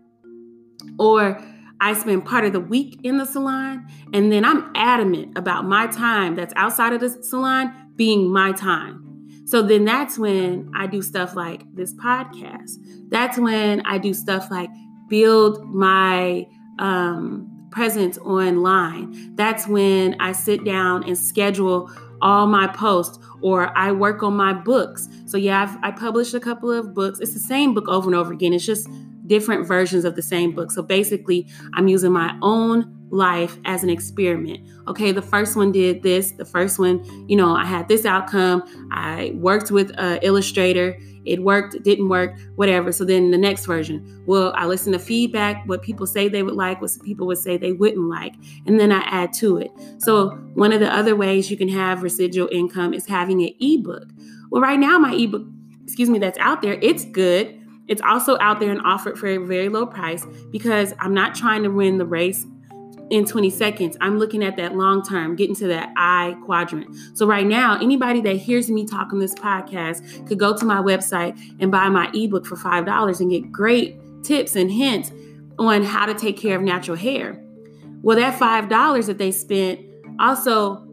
or 0.99 1.43
I 1.81 1.95
spend 1.95 2.25
part 2.25 2.45
of 2.45 2.53
the 2.53 2.61
week 2.61 3.01
in 3.03 3.19
the 3.19 3.25
salon, 3.25 3.87
and 4.12 4.31
then 4.31 4.45
I'm 4.45 4.71
adamant 4.75 5.37
about 5.37 5.65
my 5.65 5.87
time 5.88 6.37
that's 6.37 6.53
outside 6.57 6.93
of 6.93 7.01
the 7.01 7.11
salon 7.11 7.73
being 7.97 8.33
my 8.33 8.53
time. 8.53 9.03
So 9.47 9.62
then 9.62 9.85
that's 9.85 10.19
when 10.19 10.71
I 10.75 10.87
do 10.87 11.03
stuff 11.03 11.35
like 11.35 11.62
this 11.75 11.93
podcast. 11.95 12.79
That's 13.09 13.38
when 13.38 13.81
I 13.83 13.99
do 13.99 14.15
stuff 14.15 14.51
like 14.51 14.71
build 15.09 15.62
my 15.75 16.47
um, 16.79 17.69
presence 17.71 18.17
online. 18.19 19.35
That's 19.35 19.67
when 19.67 20.17
I 20.21 20.33
sit 20.33 20.65
down 20.65 21.05
and 21.05 21.19
schedule 21.19 21.91
all 22.23 22.47
my 22.47 22.67
posts 22.69 23.19
or 23.43 23.77
I 23.77 23.93
work 23.93 24.23
on 24.23 24.35
my 24.35 24.53
books. 24.53 25.09
So, 25.27 25.37
yeah, 25.37 25.63
I've, 25.63 25.77
I 25.83 25.91
published 25.91 26.35
a 26.35 26.41
couple 26.41 26.71
of 26.71 26.95
books. 26.95 27.21
It's 27.21 27.35
the 27.35 27.41
same 27.41 27.75
book 27.75 27.89
over 27.89 28.09
and 28.09 28.15
over 28.15 28.33
again, 28.33 28.53
it's 28.53 28.65
just 28.65 28.89
different 29.27 29.67
versions 29.67 30.05
of 30.05 30.17
the 30.17 30.23
same 30.23 30.55
book. 30.55 30.71
So, 30.71 30.83
basically, 30.83 31.49
I'm 31.75 31.89
using 31.89 32.13
my 32.13 32.37
own 32.43 32.97
life 33.11 33.59
as 33.67 33.83
an 33.85 33.91
experiment. 33.91 34.67
Okay, 34.89 35.13
the 35.13 35.23
first 35.23 35.55
one 35.55 35.71
did 35.71 36.03
this. 36.03 36.33
The 36.33 36.47
first 36.47 36.79
one, 36.79 37.05
you 37.29 37.37
know, 37.37 37.55
I 37.55 37.67
had 37.67 37.87
this 37.87 38.07
outcome. 38.07 38.63
I 38.91 39.33
worked 39.35 39.71
with 39.71 39.93
an 39.99 40.19
illustrator. 40.23 40.99
It 41.25 41.43
worked, 41.43 41.75
it 41.75 41.85
didn't 41.85 42.09
work, 42.09 42.39
whatever. 42.57 42.93
So 42.93 43.05
then 43.05 43.31
the 43.31 43.39
next 43.39 43.67
version, 43.67 44.23
well, 44.27 44.53
I 44.57 44.67
listen 44.67 44.93
to 44.93 44.99
feedback, 44.99 45.67
what 45.67 45.83
people 45.83 46.07
say 46.07 46.29
they 46.29 46.43
would 46.43 46.55
like, 46.55 46.81
what 46.81 46.91
people 47.03 47.27
would 47.27 47.39
say 47.39 47.57
they 47.57 47.73
wouldn't 47.73 48.09
like, 48.09 48.35
and 48.67 48.79
then 48.79 48.93
I 48.93 49.01
add 49.03 49.33
to 49.35 49.59
it. 49.59 49.71
So 49.99 50.31
one 50.55 50.73
of 50.73 50.81
the 50.81 50.93
other 50.93 51.17
ways 51.17 51.51
you 51.51 51.57
can 51.57 51.69
have 51.69 52.03
residual 52.03 52.49
income 52.51 52.95
is 52.95 53.07
having 53.07 53.43
an 53.43 53.51
ebook. 53.61 54.09
Well, 54.51 54.63
right 54.63 54.79
now, 54.79 54.99
my 54.99 55.15
ebook, 55.15 55.47
excuse 55.85 56.11
me, 56.11 56.19
that's 56.19 56.39
out 56.39 56.63
there, 56.63 56.79
it's 56.83 57.05
good. 57.07 57.59
It's 57.89 58.03
also 58.03 58.39
out 58.39 58.61
there 58.61 58.71
and 58.71 58.81
offered 58.83 59.19
for 59.19 59.27
a 59.27 59.39
very 59.39 59.69
low 59.69 59.87
price 59.87 60.25
because 60.51 60.95
I'm 61.01 61.15
not 61.15 61.35
trying 61.35 61.63
to 61.65 61.69
win 61.69 61.99
the 61.99 62.07
race 62.07 62.47
in 63.11 63.25
20 63.25 63.51
seconds. 63.51 63.97
I'm 64.01 64.19
looking 64.19 64.43
at 64.43 64.57
that 64.57 64.75
long 64.77 65.03
term, 65.03 65.37
getting 65.37 65.55
to 65.57 65.67
that 65.69 65.93
I 65.97 66.37
quadrant. 66.45 66.95
So, 67.15 67.27
right 67.27 67.47
now, 67.47 67.79
anybody 67.81 68.21
that 68.23 68.37
hears 68.37 68.71
me 68.71 68.87
talk 68.87 69.12
on 69.12 69.19
this 69.19 69.35
podcast 69.35 70.27
could 70.27 70.38
go 70.38 70.57
to 70.57 70.65
my 70.65 70.81
website 70.81 71.38
and 71.61 71.71
buy 71.71 71.88
my 71.88 72.11
ebook 72.15 72.47
for 72.47 72.57
$5 72.57 73.21
and 73.21 73.31
get 73.31 73.53
great 73.53 73.99
tips 74.23 74.57
and 74.57 74.71
hints 74.71 75.12
on 75.59 75.83
how 75.83 76.07
to 76.07 76.15
take 76.15 76.37
care 76.37 76.57
of 76.57 76.62
natural 76.62 76.97
hair. 76.97 77.38
Well, 78.03 78.17
that 78.17 78.38
$5 78.38 79.07
that 79.07 79.19
they 79.19 79.31
spent 79.31 79.81
also 80.19 80.87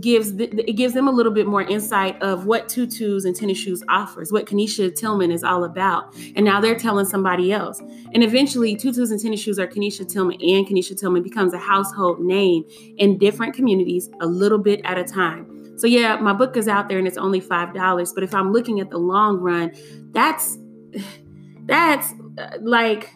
gives 0.00 0.32
it 0.32 0.76
gives 0.76 0.94
them 0.94 1.06
a 1.06 1.10
little 1.10 1.32
bit 1.32 1.46
more 1.46 1.62
insight 1.62 2.20
of 2.22 2.46
what 2.46 2.68
tutus 2.68 3.24
and 3.24 3.34
tennis 3.34 3.58
shoes 3.58 3.82
offers, 3.88 4.32
what 4.32 4.46
Kanisha 4.46 4.94
Tillman 4.94 5.30
is 5.30 5.44
all 5.44 5.64
about. 5.64 6.14
And 6.36 6.44
now 6.44 6.60
they're 6.60 6.78
telling 6.78 7.06
somebody 7.06 7.52
else. 7.52 7.80
And 8.12 8.22
eventually, 8.22 8.76
tutus 8.76 9.10
and 9.10 9.20
tennis 9.20 9.40
shoes 9.40 9.58
are 9.58 9.66
Kanisha 9.66 10.10
Tillman, 10.10 10.40
and 10.40 10.66
Kanisha 10.66 10.98
Tillman 10.98 11.22
becomes 11.22 11.52
a 11.54 11.58
household 11.58 12.20
name 12.20 12.64
in 12.98 13.18
different 13.18 13.54
communities, 13.54 14.10
a 14.20 14.26
little 14.26 14.58
bit 14.58 14.80
at 14.84 14.98
a 14.98 15.04
time. 15.04 15.78
So 15.78 15.86
yeah, 15.86 16.16
my 16.16 16.32
book 16.32 16.56
is 16.56 16.68
out 16.68 16.88
there 16.88 16.98
and 16.98 17.06
it's 17.06 17.18
only 17.18 17.40
five 17.40 17.74
dollars. 17.74 18.12
But 18.12 18.24
if 18.24 18.34
I'm 18.34 18.52
looking 18.52 18.80
at 18.80 18.90
the 18.90 18.98
long 18.98 19.38
run, 19.38 19.72
that's 20.12 20.58
that's 21.66 22.12
uh, 22.38 22.58
like 22.60 23.10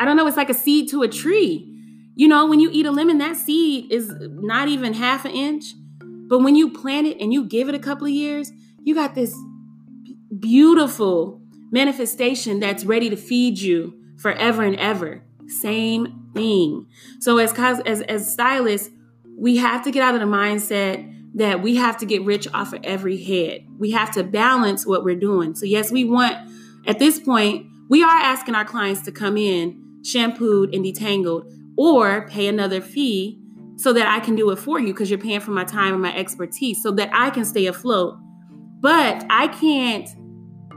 I 0.00 0.04
don't 0.04 0.16
know. 0.16 0.26
It's 0.26 0.36
like 0.36 0.50
a 0.50 0.54
seed 0.54 0.88
to 0.90 1.02
a 1.02 1.08
tree 1.08 1.73
you 2.16 2.28
know, 2.28 2.46
when 2.46 2.60
you 2.60 2.70
eat 2.72 2.86
a 2.86 2.90
lemon, 2.90 3.18
that 3.18 3.36
seed 3.36 3.90
is 3.92 4.12
not 4.20 4.68
even 4.68 4.94
half 4.94 5.24
an 5.24 5.32
inch. 5.32 5.64
But 6.00 6.40
when 6.40 6.56
you 6.56 6.70
plant 6.70 7.06
it 7.06 7.20
and 7.20 7.32
you 7.32 7.44
give 7.44 7.68
it 7.68 7.74
a 7.74 7.78
couple 7.78 8.06
of 8.06 8.12
years, 8.12 8.52
you 8.82 8.94
got 8.94 9.14
this 9.14 9.36
beautiful 10.38 11.40
manifestation 11.70 12.60
that's 12.60 12.84
ready 12.84 13.10
to 13.10 13.16
feed 13.16 13.58
you 13.58 13.94
forever 14.18 14.62
and 14.62 14.76
ever. 14.76 15.22
Same 15.48 16.30
thing. 16.34 16.86
So 17.20 17.38
as 17.38 17.52
as 17.58 18.00
as 18.02 18.32
stylists, 18.32 18.90
we 19.36 19.56
have 19.56 19.84
to 19.84 19.90
get 19.90 20.02
out 20.02 20.14
of 20.14 20.20
the 20.20 20.26
mindset 20.26 21.10
that 21.34 21.62
we 21.62 21.76
have 21.76 21.96
to 21.98 22.06
get 22.06 22.22
rich 22.22 22.46
off 22.54 22.72
of 22.72 22.80
every 22.84 23.22
head. 23.22 23.66
We 23.78 23.90
have 23.90 24.12
to 24.12 24.22
balance 24.22 24.86
what 24.86 25.04
we're 25.04 25.16
doing. 25.16 25.54
So 25.54 25.66
yes, 25.66 25.90
we 25.90 26.04
want 26.04 26.36
at 26.86 26.98
this 26.98 27.18
point, 27.18 27.66
we 27.88 28.02
are 28.02 28.16
asking 28.16 28.54
our 28.54 28.64
clients 28.64 29.02
to 29.02 29.12
come 29.12 29.36
in 29.36 29.80
shampooed 30.04 30.74
and 30.74 30.84
detangled 30.84 31.50
or 31.76 32.26
pay 32.28 32.46
another 32.46 32.80
fee 32.80 33.38
so 33.76 33.92
that 33.92 34.06
I 34.06 34.20
can 34.20 34.36
do 34.36 34.50
it 34.50 34.56
for 34.56 34.78
you 34.78 34.92
because 34.92 35.10
you're 35.10 35.18
paying 35.18 35.40
for 35.40 35.50
my 35.50 35.64
time 35.64 35.92
and 35.92 36.02
my 36.02 36.14
expertise 36.14 36.82
so 36.82 36.90
that 36.92 37.10
I 37.12 37.30
can 37.30 37.44
stay 37.44 37.66
afloat. 37.66 38.16
But 38.80 39.24
I 39.30 39.48
can't 39.48 40.08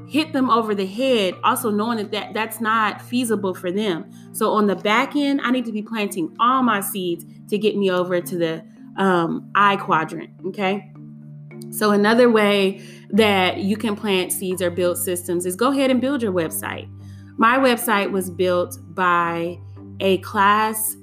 hit 0.07 0.31
them 0.31 0.49
over 0.49 0.73
the 0.73 0.85
head 0.85 1.35
also 1.43 1.69
knowing 1.69 1.97
that, 1.97 2.11
that 2.11 2.33
that's 2.33 2.61
not 2.61 3.01
feasible 3.01 3.53
for 3.53 3.71
them. 3.71 4.09
So 4.33 4.51
on 4.51 4.67
the 4.67 4.75
back 4.75 5.15
end, 5.15 5.41
I 5.43 5.51
need 5.51 5.65
to 5.65 5.71
be 5.71 5.81
planting 5.81 6.35
all 6.39 6.63
my 6.63 6.79
seeds 6.79 7.25
to 7.49 7.57
get 7.57 7.75
me 7.75 7.91
over 7.91 8.21
to 8.21 8.37
the 8.37 8.63
um, 8.95 9.51
I 9.53 9.75
quadrant, 9.75 10.29
okay? 10.47 10.91
So 11.69 11.91
another 11.91 12.31
way 12.31 12.81
that 13.11 13.57
you 13.57 13.77
can 13.77 13.95
plant 13.95 14.31
seeds 14.31 14.61
or 14.61 14.71
build 14.71 14.97
systems 14.97 15.45
is 15.45 15.55
go 15.55 15.71
ahead 15.71 15.91
and 15.91 15.99
build 15.99 16.21
your 16.21 16.31
website. 16.31 16.89
My 17.37 17.57
website 17.57 18.11
was 18.11 18.29
built 18.29 18.79
by 18.95 19.59
a 19.99 20.17
class 20.19 20.95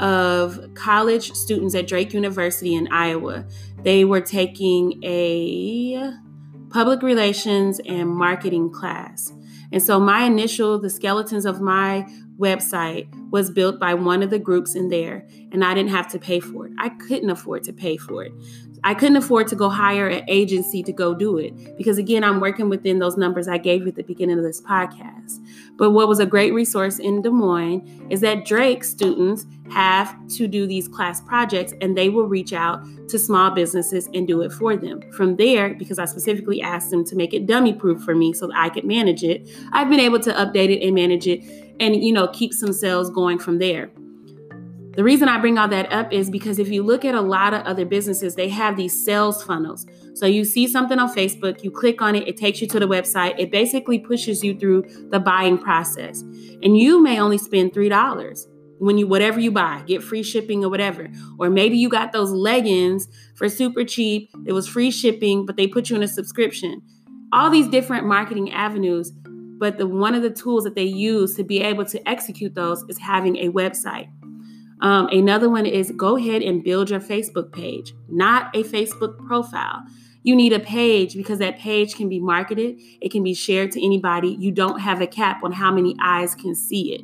of 0.00 0.60
college 0.74 1.32
students 1.32 1.74
at 1.74 1.86
Drake 1.86 2.12
University 2.12 2.74
in 2.74 2.88
Iowa. 2.92 3.44
They 3.82 4.04
were 4.04 4.20
taking 4.20 5.02
a 5.04 6.12
public 6.70 7.02
relations 7.02 7.80
and 7.86 8.08
marketing 8.08 8.70
class. 8.70 9.32
And 9.72 9.82
so 9.82 9.98
my 9.98 10.24
initial, 10.24 10.78
the 10.78 10.90
skeletons 10.90 11.44
of 11.44 11.60
my 11.60 12.06
website 12.38 13.08
was 13.30 13.50
built 13.50 13.78
by 13.78 13.94
one 13.94 14.22
of 14.22 14.30
the 14.30 14.38
groups 14.38 14.74
in 14.74 14.88
there, 14.88 15.26
and 15.52 15.64
I 15.64 15.74
didn't 15.74 15.90
have 15.90 16.08
to 16.08 16.18
pay 16.18 16.40
for 16.40 16.66
it. 16.66 16.72
I 16.78 16.88
couldn't 16.90 17.30
afford 17.30 17.64
to 17.64 17.72
pay 17.72 17.96
for 17.96 18.24
it. 18.24 18.32
I 18.84 18.94
couldn't 18.94 19.16
afford 19.16 19.48
to 19.48 19.56
go 19.56 19.68
hire 19.68 20.08
an 20.08 20.24
agency 20.28 20.82
to 20.84 20.92
go 20.92 21.14
do 21.14 21.36
it 21.38 21.76
because, 21.76 21.98
again, 21.98 22.22
I'm 22.22 22.40
working 22.40 22.68
within 22.68 23.00
those 23.00 23.16
numbers 23.16 23.48
I 23.48 23.58
gave 23.58 23.82
you 23.82 23.88
at 23.88 23.96
the 23.96 24.02
beginning 24.02 24.38
of 24.38 24.44
this 24.44 24.60
podcast. 24.60 25.38
But 25.76 25.90
what 25.90 26.08
was 26.08 26.20
a 26.20 26.26
great 26.26 26.52
resource 26.52 26.98
in 26.98 27.22
Des 27.22 27.30
Moines 27.30 28.06
is 28.10 28.20
that 28.20 28.44
Drake 28.44 28.84
students 28.84 29.46
have 29.70 30.16
to 30.28 30.46
do 30.46 30.66
these 30.66 30.88
class 30.88 31.20
projects 31.20 31.74
and 31.80 31.96
they 31.96 32.08
will 32.08 32.26
reach 32.26 32.52
out 32.52 32.80
to 33.08 33.18
small 33.18 33.50
businesses 33.50 34.08
and 34.14 34.26
do 34.26 34.42
it 34.42 34.52
for 34.52 34.76
them. 34.76 35.00
From 35.12 35.36
there, 35.36 35.74
because 35.74 35.98
I 35.98 36.04
specifically 36.04 36.62
asked 36.62 36.90
them 36.90 37.04
to 37.06 37.16
make 37.16 37.34
it 37.34 37.46
dummy 37.46 37.72
proof 37.72 38.02
for 38.02 38.14
me 38.14 38.32
so 38.32 38.46
that 38.46 38.56
I 38.56 38.68
could 38.68 38.84
manage 38.84 39.24
it, 39.24 39.48
I've 39.72 39.88
been 39.88 40.00
able 40.00 40.20
to 40.20 40.32
update 40.32 40.70
it 40.70 40.84
and 40.84 40.94
manage 40.94 41.26
it 41.26 41.42
and, 41.80 42.02
you 42.02 42.12
know, 42.12 42.28
keep 42.28 42.52
some 42.52 42.72
sales 42.72 43.10
going 43.10 43.38
from 43.38 43.58
there. 43.58 43.90
The 44.98 45.04
reason 45.04 45.28
I 45.28 45.38
bring 45.38 45.58
all 45.58 45.68
that 45.68 45.92
up 45.92 46.12
is 46.12 46.28
because 46.28 46.58
if 46.58 46.70
you 46.70 46.82
look 46.82 47.04
at 47.04 47.14
a 47.14 47.20
lot 47.20 47.54
of 47.54 47.62
other 47.62 47.84
businesses, 47.84 48.34
they 48.34 48.48
have 48.48 48.76
these 48.76 49.04
sales 49.04 49.44
funnels. 49.44 49.86
So 50.14 50.26
you 50.26 50.44
see 50.44 50.66
something 50.66 50.98
on 50.98 51.14
Facebook, 51.14 51.62
you 51.62 51.70
click 51.70 52.02
on 52.02 52.16
it, 52.16 52.26
it 52.26 52.36
takes 52.36 52.60
you 52.60 52.66
to 52.66 52.80
the 52.80 52.88
website. 52.88 53.36
It 53.38 53.52
basically 53.52 54.00
pushes 54.00 54.42
you 54.42 54.58
through 54.58 54.82
the 55.10 55.20
buying 55.20 55.56
process. 55.56 56.22
And 56.62 56.76
you 56.76 57.00
may 57.00 57.20
only 57.20 57.38
spend 57.38 57.72
$3 57.72 58.46
when 58.78 58.98
you 58.98 59.06
whatever 59.06 59.38
you 59.38 59.52
buy, 59.52 59.84
get 59.86 60.02
free 60.02 60.24
shipping 60.24 60.64
or 60.64 60.68
whatever. 60.68 61.08
Or 61.38 61.48
maybe 61.48 61.76
you 61.76 61.88
got 61.88 62.10
those 62.12 62.32
leggings 62.32 63.06
for 63.36 63.48
super 63.48 63.84
cheap. 63.84 64.30
It 64.46 64.52
was 64.52 64.66
free 64.66 64.90
shipping, 64.90 65.46
but 65.46 65.56
they 65.56 65.68
put 65.68 65.90
you 65.90 65.94
in 65.96 66.02
a 66.02 66.08
subscription. 66.08 66.82
All 67.32 67.50
these 67.50 67.68
different 67.68 68.06
marketing 68.06 68.50
avenues, 68.52 69.12
but 69.58 69.78
the 69.78 69.86
one 69.86 70.14
of 70.14 70.22
the 70.22 70.30
tools 70.30 70.64
that 70.64 70.74
they 70.74 70.84
use 70.84 71.34
to 71.36 71.44
be 71.44 71.60
able 71.60 71.84
to 71.86 72.08
execute 72.08 72.54
those 72.54 72.82
is 72.88 72.98
having 72.98 73.36
a 73.36 73.48
website. 73.50 74.08
Um, 74.80 75.08
another 75.08 75.50
one 75.50 75.66
is 75.66 75.90
go 75.96 76.16
ahead 76.16 76.42
and 76.42 76.62
build 76.62 76.90
your 76.90 77.00
Facebook 77.00 77.52
page, 77.52 77.94
not 78.08 78.54
a 78.54 78.62
Facebook 78.62 79.18
profile. 79.26 79.82
You 80.22 80.36
need 80.36 80.52
a 80.52 80.60
page 80.60 81.14
because 81.14 81.38
that 81.40 81.58
page 81.58 81.96
can 81.96 82.08
be 82.08 82.20
marketed, 82.20 82.76
it 83.00 83.10
can 83.10 83.22
be 83.22 83.34
shared 83.34 83.72
to 83.72 83.84
anybody. 83.84 84.36
You 84.38 84.52
don't 84.52 84.80
have 84.80 85.00
a 85.00 85.06
cap 85.06 85.42
on 85.42 85.52
how 85.52 85.72
many 85.72 85.96
eyes 86.00 86.34
can 86.34 86.54
see 86.54 86.94
it. 86.94 87.02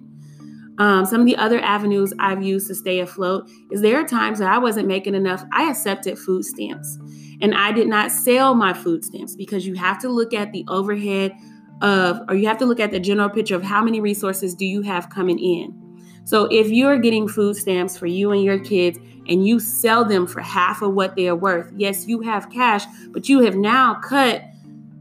Um, 0.79 1.07
some 1.07 1.21
of 1.21 1.27
the 1.27 1.37
other 1.37 1.61
avenues 1.61 2.13
I've 2.19 2.43
used 2.43 2.67
to 2.67 2.75
stay 2.75 2.99
afloat 2.99 3.49
is 3.71 3.81
there 3.81 4.01
are 4.01 4.07
times 4.07 4.41
that 4.41 4.53
I 4.53 4.59
wasn't 4.59 4.89
making 4.89 5.15
enough. 5.15 5.45
I 5.53 5.71
accepted 5.71 6.19
food 6.19 6.45
stamps 6.45 6.99
and 7.41 7.55
I 7.55 7.73
did 7.73 7.87
not 7.87 8.11
sell 8.11 8.55
my 8.55 8.73
food 8.73 9.05
stamps 9.05 9.37
because 9.37 9.67
you 9.67 9.75
have 9.75 10.01
to 10.01 10.09
look 10.09 10.35
at 10.35 10.51
the 10.53 10.65
overhead 10.69 11.33
of, 11.83 12.21
or 12.29 12.35
you 12.35 12.47
have 12.47 12.59
to 12.59 12.67
look 12.67 12.81
at 12.81 12.91
the 12.91 13.01
general 13.01 13.29
picture 13.29 13.55
of 13.55 13.63
how 13.63 13.83
many 13.83 14.01
resources 14.01 14.55
do 14.55 14.65
you 14.65 14.83
have 14.83 15.11
coming 15.11 15.39
in. 15.39 15.81
So 16.25 16.47
if 16.47 16.69
you're 16.69 16.99
getting 16.99 17.29
food 17.29 17.57
stamps 17.57 17.99
for 17.99 18.07
you 18.07 18.33
and 18.33 18.43
your 18.43 18.59
kids 18.59 18.99
and 19.29 19.47
you 19.47 19.61
sell 19.61 20.05
them 20.05 20.27
for 20.27 20.41
half 20.41 20.81
of 20.81 20.95
what 20.95 21.17
they're 21.17 21.37
worth, 21.37 21.71
yes, 21.77 22.07
you 22.07 22.23
have 22.23 22.51
cash, 22.51 22.85
but 23.09 23.29
you 23.29 23.41
have 23.41 23.57
now 23.57 23.95
cut 23.95 24.43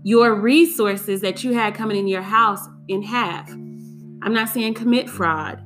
your 0.03 0.35
resources 0.35 1.21
that 1.21 1.43
you 1.43 1.53
had 1.53 1.75
coming 1.75 1.97
in 1.97 2.07
your 2.07 2.21
house 2.21 2.67
in 2.89 3.01
half. 3.01 3.49
I'm 3.49 4.33
not 4.33 4.49
saying 4.49 4.73
commit 4.73 5.09
fraud. 5.09 5.63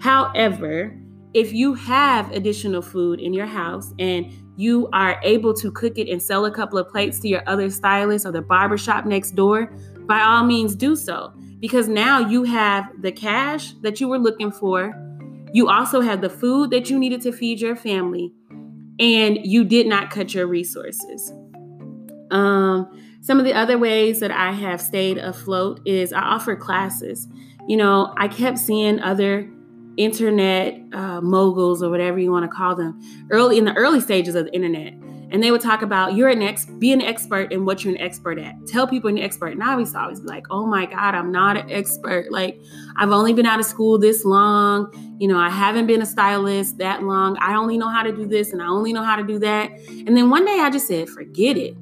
However, 0.00 0.96
if 1.34 1.52
you 1.52 1.74
have 1.74 2.30
additional 2.32 2.82
food 2.82 3.20
in 3.20 3.34
your 3.34 3.46
house 3.46 3.92
and 3.98 4.32
you 4.56 4.88
are 4.92 5.20
able 5.22 5.54
to 5.54 5.70
cook 5.70 5.98
it 5.98 6.08
and 6.08 6.20
sell 6.22 6.44
a 6.46 6.50
couple 6.50 6.78
of 6.78 6.88
plates 6.88 7.20
to 7.20 7.28
your 7.28 7.42
other 7.46 7.70
stylist 7.70 8.26
or 8.26 8.32
the 8.32 8.42
barbershop 8.42 9.04
next 9.04 9.32
door, 9.32 9.72
by 10.10 10.22
all 10.22 10.42
means 10.44 10.74
do 10.74 10.96
so 10.96 11.32
because 11.60 11.86
now 11.86 12.18
you 12.18 12.42
have 12.42 12.90
the 13.00 13.12
cash 13.12 13.74
that 13.82 14.00
you 14.00 14.08
were 14.08 14.18
looking 14.18 14.50
for. 14.50 14.92
You 15.52 15.68
also 15.68 16.00
have 16.00 16.20
the 16.20 16.28
food 16.28 16.70
that 16.70 16.90
you 16.90 16.98
needed 16.98 17.20
to 17.22 17.32
feed 17.32 17.60
your 17.60 17.76
family, 17.76 18.32
and 18.98 19.38
you 19.44 19.64
did 19.64 19.86
not 19.86 20.10
cut 20.10 20.34
your 20.34 20.48
resources. 20.48 21.32
Um, 22.32 22.90
some 23.20 23.38
of 23.38 23.44
the 23.44 23.52
other 23.52 23.78
ways 23.78 24.18
that 24.18 24.32
I 24.32 24.50
have 24.50 24.80
stayed 24.80 25.16
afloat 25.16 25.80
is 25.86 26.12
I 26.12 26.22
offer 26.22 26.56
classes. 26.56 27.28
You 27.68 27.76
know, 27.76 28.12
I 28.16 28.26
kept 28.26 28.58
seeing 28.58 28.98
other 28.98 29.48
internet 29.96 30.74
uh, 30.92 31.20
moguls 31.20 31.84
or 31.84 31.90
whatever 31.90 32.18
you 32.18 32.32
want 32.32 32.50
to 32.50 32.56
call 32.56 32.74
them 32.74 33.00
early 33.30 33.58
in 33.58 33.64
the 33.64 33.74
early 33.74 34.00
stages 34.00 34.34
of 34.34 34.46
the 34.46 34.52
internet 34.52 34.92
and 35.30 35.42
they 35.42 35.50
would 35.50 35.60
talk 35.60 35.82
about 35.82 36.14
you're 36.14 36.28
an 36.28 36.42
ex 36.42 36.66
be 36.66 36.92
an 36.92 37.00
expert 37.00 37.52
in 37.52 37.64
what 37.64 37.84
you're 37.84 37.94
an 37.94 38.00
expert 38.00 38.38
at. 38.38 38.54
Tell 38.66 38.86
people 38.86 39.10
you're 39.10 39.18
an 39.18 39.24
expert. 39.24 39.52
And 39.52 39.62
i 39.62 39.72
always 39.72 39.94
always 39.94 40.20
be 40.20 40.26
like 40.26 40.46
oh 40.50 40.66
my 40.66 40.86
god 40.86 41.14
i'm 41.14 41.30
not 41.30 41.56
an 41.56 41.70
expert. 41.70 42.30
Like 42.30 42.60
i've 42.96 43.10
only 43.10 43.32
been 43.32 43.46
out 43.46 43.60
of 43.60 43.66
school 43.66 43.98
this 43.98 44.24
long. 44.24 44.92
You 45.20 45.28
know 45.28 45.38
i 45.38 45.50
haven't 45.50 45.86
been 45.86 46.02
a 46.02 46.06
stylist 46.06 46.78
that 46.78 47.02
long. 47.02 47.36
I 47.40 47.54
only 47.54 47.78
know 47.78 47.88
how 47.88 48.02
to 48.02 48.12
do 48.12 48.26
this 48.26 48.52
and 48.52 48.62
i 48.62 48.66
only 48.66 48.92
know 48.92 49.04
how 49.04 49.16
to 49.16 49.24
do 49.24 49.38
that. 49.38 49.70
And 49.88 50.16
then 50.16 50.30
one 50.30 50.44
day 50.44 50.58
i 50.60 50.70
just 50.70 50.86
said 50.86 51.08
forget 51.08 51.56
it. 51.56 51.74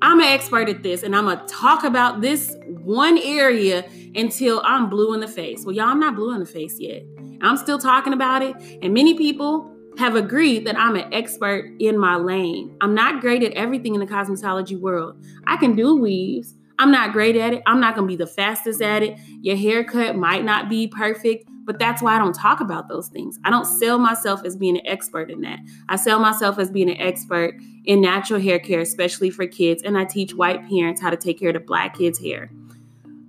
I'm 0.00 0.20
an 0.20 0.26
expert 0.26 0.68
at 0.68 0.82
this 0.82 1.02
and 1.02 1.16
i'm 1.16 1.24
gonna 1.24 1.46
talk 1.46 1.84
about 1.84 2.20
this 2.20 2.54
one 2.66 3.18
area 3.18 3.88
until 4.14 4.60
i'm 4.64 4.88
blue 4.88 5.14
in 5.14 5.20
the 5.20 5.28
face. 5.28 5.64
Well 5.64 5.74
y'all 5.74 5.86
i'm 5.86 6.00
not 6.00 6.14
blue 6.14 6.32
in 6.34 6.40
the 6.40 6.46
face 6.46 6.78
yet. 6.78 7.02
I'm 7.40 7.56
still 7.56 7.78
talking 7.78 8.12
about 8.12 8.42
it. 8.42 8.56
And 8.82 8.92
many 8.92 9.14
people 9.14 9.72
have 9.98 10.14
agreed 10.14 10.64
that 10.64 10.78
I'm 10.78 10.94
an 10.94 11.12
expert 11.12 11.72
in 11.80 11.98
my 11.98 12.16
lane. 12.16 12.76
I'm 12.80 12.94
not 12.94 13.20
great 13.20 13.42
at 13.42 13.52
everything 13.54 13.94
in 13.94 14.00
the 14.00 14.06
cosmetology 14.06 14.78
world. 14.78 15.20
I 15.48 15.56
can 15.56 15.74
do 15.74 15.96
weaves. 15.96 16.54
I'm 16.78 16.92
not 16.92 17.12
great 17.12 17.34
at 17.34 17.52
it. 17.52 17.62
I'm 17.66 17.80
not 17.80 17.96
going 17.96 18.06
to 18.06 18.12
be 18.12 18.16
the 18.16 18.30
fastest 18.30 18.80
at 18.80 19.02
it. 19.02 19.18
Your 19.42 19.56
haircut 19.56 20.14
might 20.14 20.44
not 20.44 20.68
be 20.68 20.86
perfect, 20.86 21.48
but 21.64 21.80
that's 21.80 22.00
why 22.00 22.14
I 22.14 22.18
don't 22.18 22.32
talk 22.32 22.60
about 22.60 22.88
those 22.88 23.08
things. 23.08 23.40
I 23.44 23.50
don't 23.50 23.64
sell 23.64 23.98
myself 23.98 24.44
as 24.44 24.54
being 24.54 24.78
an 24.78 24.86
expert 24.86 25.32
in 25.32 25.40
that. 25.40 25.58
I 25.88 25.96
sell 25.96 26.20
myself 26.20 26.60
as 26.60 26.70
being 26.70 26.88
an 26.88 27.00
expert 27.00 27.56
in 27.84 28.00
natural 28.00 28.40
hair 28.40 28.60
care, 28.60 28.80
especially 28.80 29.30
for 29.30 29.48
kids, 29.48 29.82
and 29.82 29.98
I 29.98 30.04
teach 30.04 30.32
white 30.32 30.68
parents 30.68 31.00
how 31.00 31.10
to 31.10 31.16
take 31.16 31.40
care 31.40 31.48
of 31.48 31.54
the 31.54 31.60
black 31.60 31.98
kids' 31.98 32.20
hair. 32.20 32.52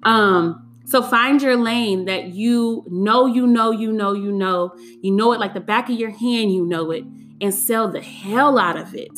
Um, 0.04 0.69
so 0.89 1.04
find 1.04 1.39
your 1.39 1.56
lane 1.56 2.06
that 2.06 2.30
you 2.30 2.84
know, 2.89 3.28
you 3.28 3.45
know, 3.45 3.69
you 3.69 3.93
know, 3.93 4.13
you 4.13 4.32
know, 4.32 4.73
you 5.04 5.12
know 5.12 5.32
it 5.34 5.39
like 5.39 5.54
the 5.54 5.60
back 5.60 5.88
of 5.88 5.99
your 5.99 6.10
hand, 6.10 6.52
you 6.52 6.65
know 6.65 6.89
it, 6.89 7.04
and 7.39 7.54
sell 7.54 7.91
the 7.91 8.02
hell 8.02 8.58
out 8.58 8.75
of 8.75 8.95
it. 8.95 9.12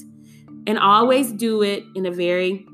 And 0.68 0.78
always 0.78 1.32
do 1.32 1.64
it 1.64 1.86
in 1.96 2.06
a 2.06 2.12
very 2.12 2.66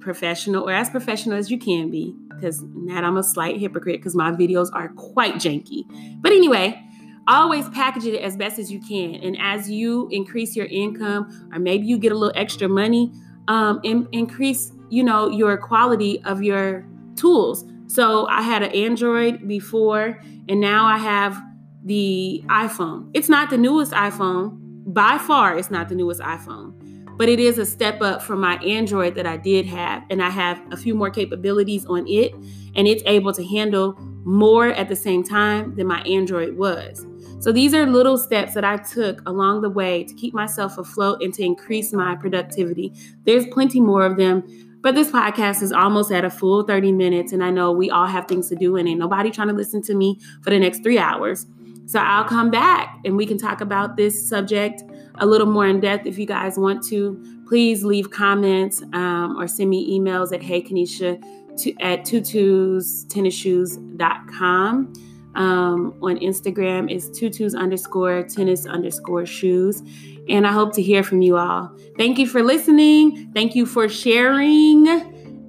professional 0.00 0.66
or 0.66 0.72
as 0.72 0.88
professional 0.88 1.36
as 1.36 1.50
you 1.50 1.58
can 1.58 1.90
be. 1.90 2.16
Because 2.28 2.64
that 2.86 3.04
I'm 3.04 3.18
a 3.18 3.22
slight 3.22 3.58
hypocrite 3.58 4.00
because 4.00 4.16
my 4.16 4.32
videos 4.32 4.70
are 4.72 4.88
quite 4.94 5.34
janky. 5.34 5.82
But 6.22 6.32
anyway, 6.32 6.82
always 7.28 7.68
package 7.68 8.06
it 8.06 8.18
as 8.18 8.34
best 8.38 8.58
as 8.58 8.72
you 8.72 8.80
can. 8.80 9.16
And 9.16 9.36
as 9.38 9.70
you 9.70 10.08
increase 10.10 10.56
your 10.56 10.66
income, 10.66 11.50
or 11.52 11.58
maybe 11.58 11.86
you 11.86 11.98
get 11.98 12.12
a 12.12 12.16
little 12.16 12.34
extra 12.34 12.66
money, 12.66 13.12
um, 13.48 13.78
in, 13.84 14.08
increase, 14.12 14.72
you 14.88 15.04
know, 15.04 15.28
your 15.28 15.58
quality 15.58 16.22
of 16.24 16.42
your 16.42 16.86
tools. 17.14 17.66
So 17.92 18.26
I 18.28 18.40
had 18.40 18.62
an 18.62 18.70
Android 18.70 19.46
before, 19.46 20.18
and 20.48 20.62
now 20.62 20.86
I 20.86 20.96
have 20.96 21.38
the 21.84 22.42
iPhone. 22.46 23.10
It's 23.12 23.28
not 23.28 23.50
the 23.50 23.58
newest 23.58 23.92
iPhone. 23.92 24.56
By 24.86 25.18
far, 25.18 25.58
it's 25.58 25.70
not 25.70 25.90
the 25.90 25.94
newest 25.94 26.22
iPhone, 26.22 26.72
but 27.18 27.28
it 27.28 27.38
is 27.38 27.58
a 27.58 27.66
step 27.66 28.00
up 28.00 28.22
from 28.22 28.40
my 28.40 28.54
Android 28.64 29.14
that 29.16 29.26
I 29.26 29.36
did 29.36 29.66
have. 29.66 30.04
And 30.08 30.22
I 30.22 30.30
have 30.30 30.58
a 30.72 30.76
few 30.78 30.94
more 30.94 31.10
capabilities 31.10 31.84
on 31.84 32.08
it, 32.08 32.32
and 32.74 32.88
it's 32.88 33.02
able 33.04 33.34
to 33.34 33.44
handle 33.44 33.92
more 34.24 34.68
at 34.68 34.88
the 34.88 34.96
same 34.96 35.22
time 35.22 35.74
than 35.76 35.86
my 35.86 36.00
Android 36.04 36.56
was. 36.56 37.04
So 37.40 37.52
these 37.52 37.74
are 37.74 37.84
little 37.84 38.16
steps 38.16 38.54
that 38.54 38.64
I 38.64 38.78
took 38.78 39.20
along 39.26 39.60
the 39.60 39.68
way 39.68 40.04
to 40.04 40.14
keep 40.14 40.32
myself 40.32 40.78
afloat 40.78 41.22
and 41.22 41.34
to 41.34 41.42
increase 41.42 41.92
my 41.92 42.16
productivity. 42.16 42.94
There's 43.26 43.44
plenty 43.48 43.82
more 43.82 44.06
of 44.06 44.16
them 44.16 44.71
but 44.82 44.94
this 44.94 45.10
podcast 45.10 45.62
is 45.62 45.72
almost 45.72 46.12
at 46.12 46.24
a 46.24 46.30
full 46.30 46.64
30 46.64 46.92
minutes, 46.92 47.32
and 47.32 47.42
I 47.42 47.50
know 47.50 47.72
we 47.72 47.90
all 47.90 48.06
have 48.06 48.26
things 48.26 48.48
to 48.50 48.56
do, 48.56 48.76
and 48.76 48.88
ain't 48.88 48.98
nobody 48.98 49.30
trying 49.30 49.48
to 49.48 49.54
listen 49.54 49.80
to 49.82 49.94
me 49.94 50.18
for 50.42 50.50
the 50.50 50.58
next 50.58 50.82
three 50.82 50.98
hours. 50.98 51.46
So 51.86 51.98
I'll 51.98 52.24
come 52.24 52.50
back 52.50 52.98
and 53.04 53.16
we 53.16 53.26
can 53.26 53.38
talk 53.38 53.60
about 53.60 53.96
this 53.96 54.28
subject 54.28 54.82
a 55.16 55.26
little 55.26 55.46
more 55.46 55.66
in 55.66 55.80
depth 55.80 56.06
if 56.06 56.18
you 56.18 56.26
guys 56.26 56.56
want 56.56 56.82
to. 56.84 57.20
Please 57.46 57.84
leave 57.84 58.10
comments 58.10 58.82
um, 58.92 59.36
or 59.38 59.46
send 59.46 59.68
me 59.68 59.98
emails 59.98 60.32
at 60.32 60.40
heykanisha 60.40 61.22
to, 61.58 61.78
at 61.80 62.04
tutustennisshoes.com. 62.04 64.92
Um, 65.34 65.94
on 66.02 66.18
Instagram 66.18 66.94
is 66.94 67.10
tutus 67.10 67.54
underscore 67.54 68.22
tennis 68.24 68.66
underscore 68.66 69.26
shoes. 69.26 69.82
And 70.28 70.46
I 70.46 70.52
hope 70.52 70.72
to 70.74 70.82
hear 70.82 71.02
from 71.02 71.22
you 71.22 71.36
all. 71.36 71.74
Thank 71.96 72.18
you 72.18 72.26
for 72.26 72.42
listening. 72.42 73.32
Thank 73.32 73.54
you 73.54 73.66
for 73.66 73.88
sharing. 73.88 74.88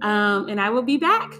Um, 0.01 0.49
and 0.49 0.59
I 0.59 0.69
will 0.69 0.83
be 0.83 0.97
back. 0.97 1.33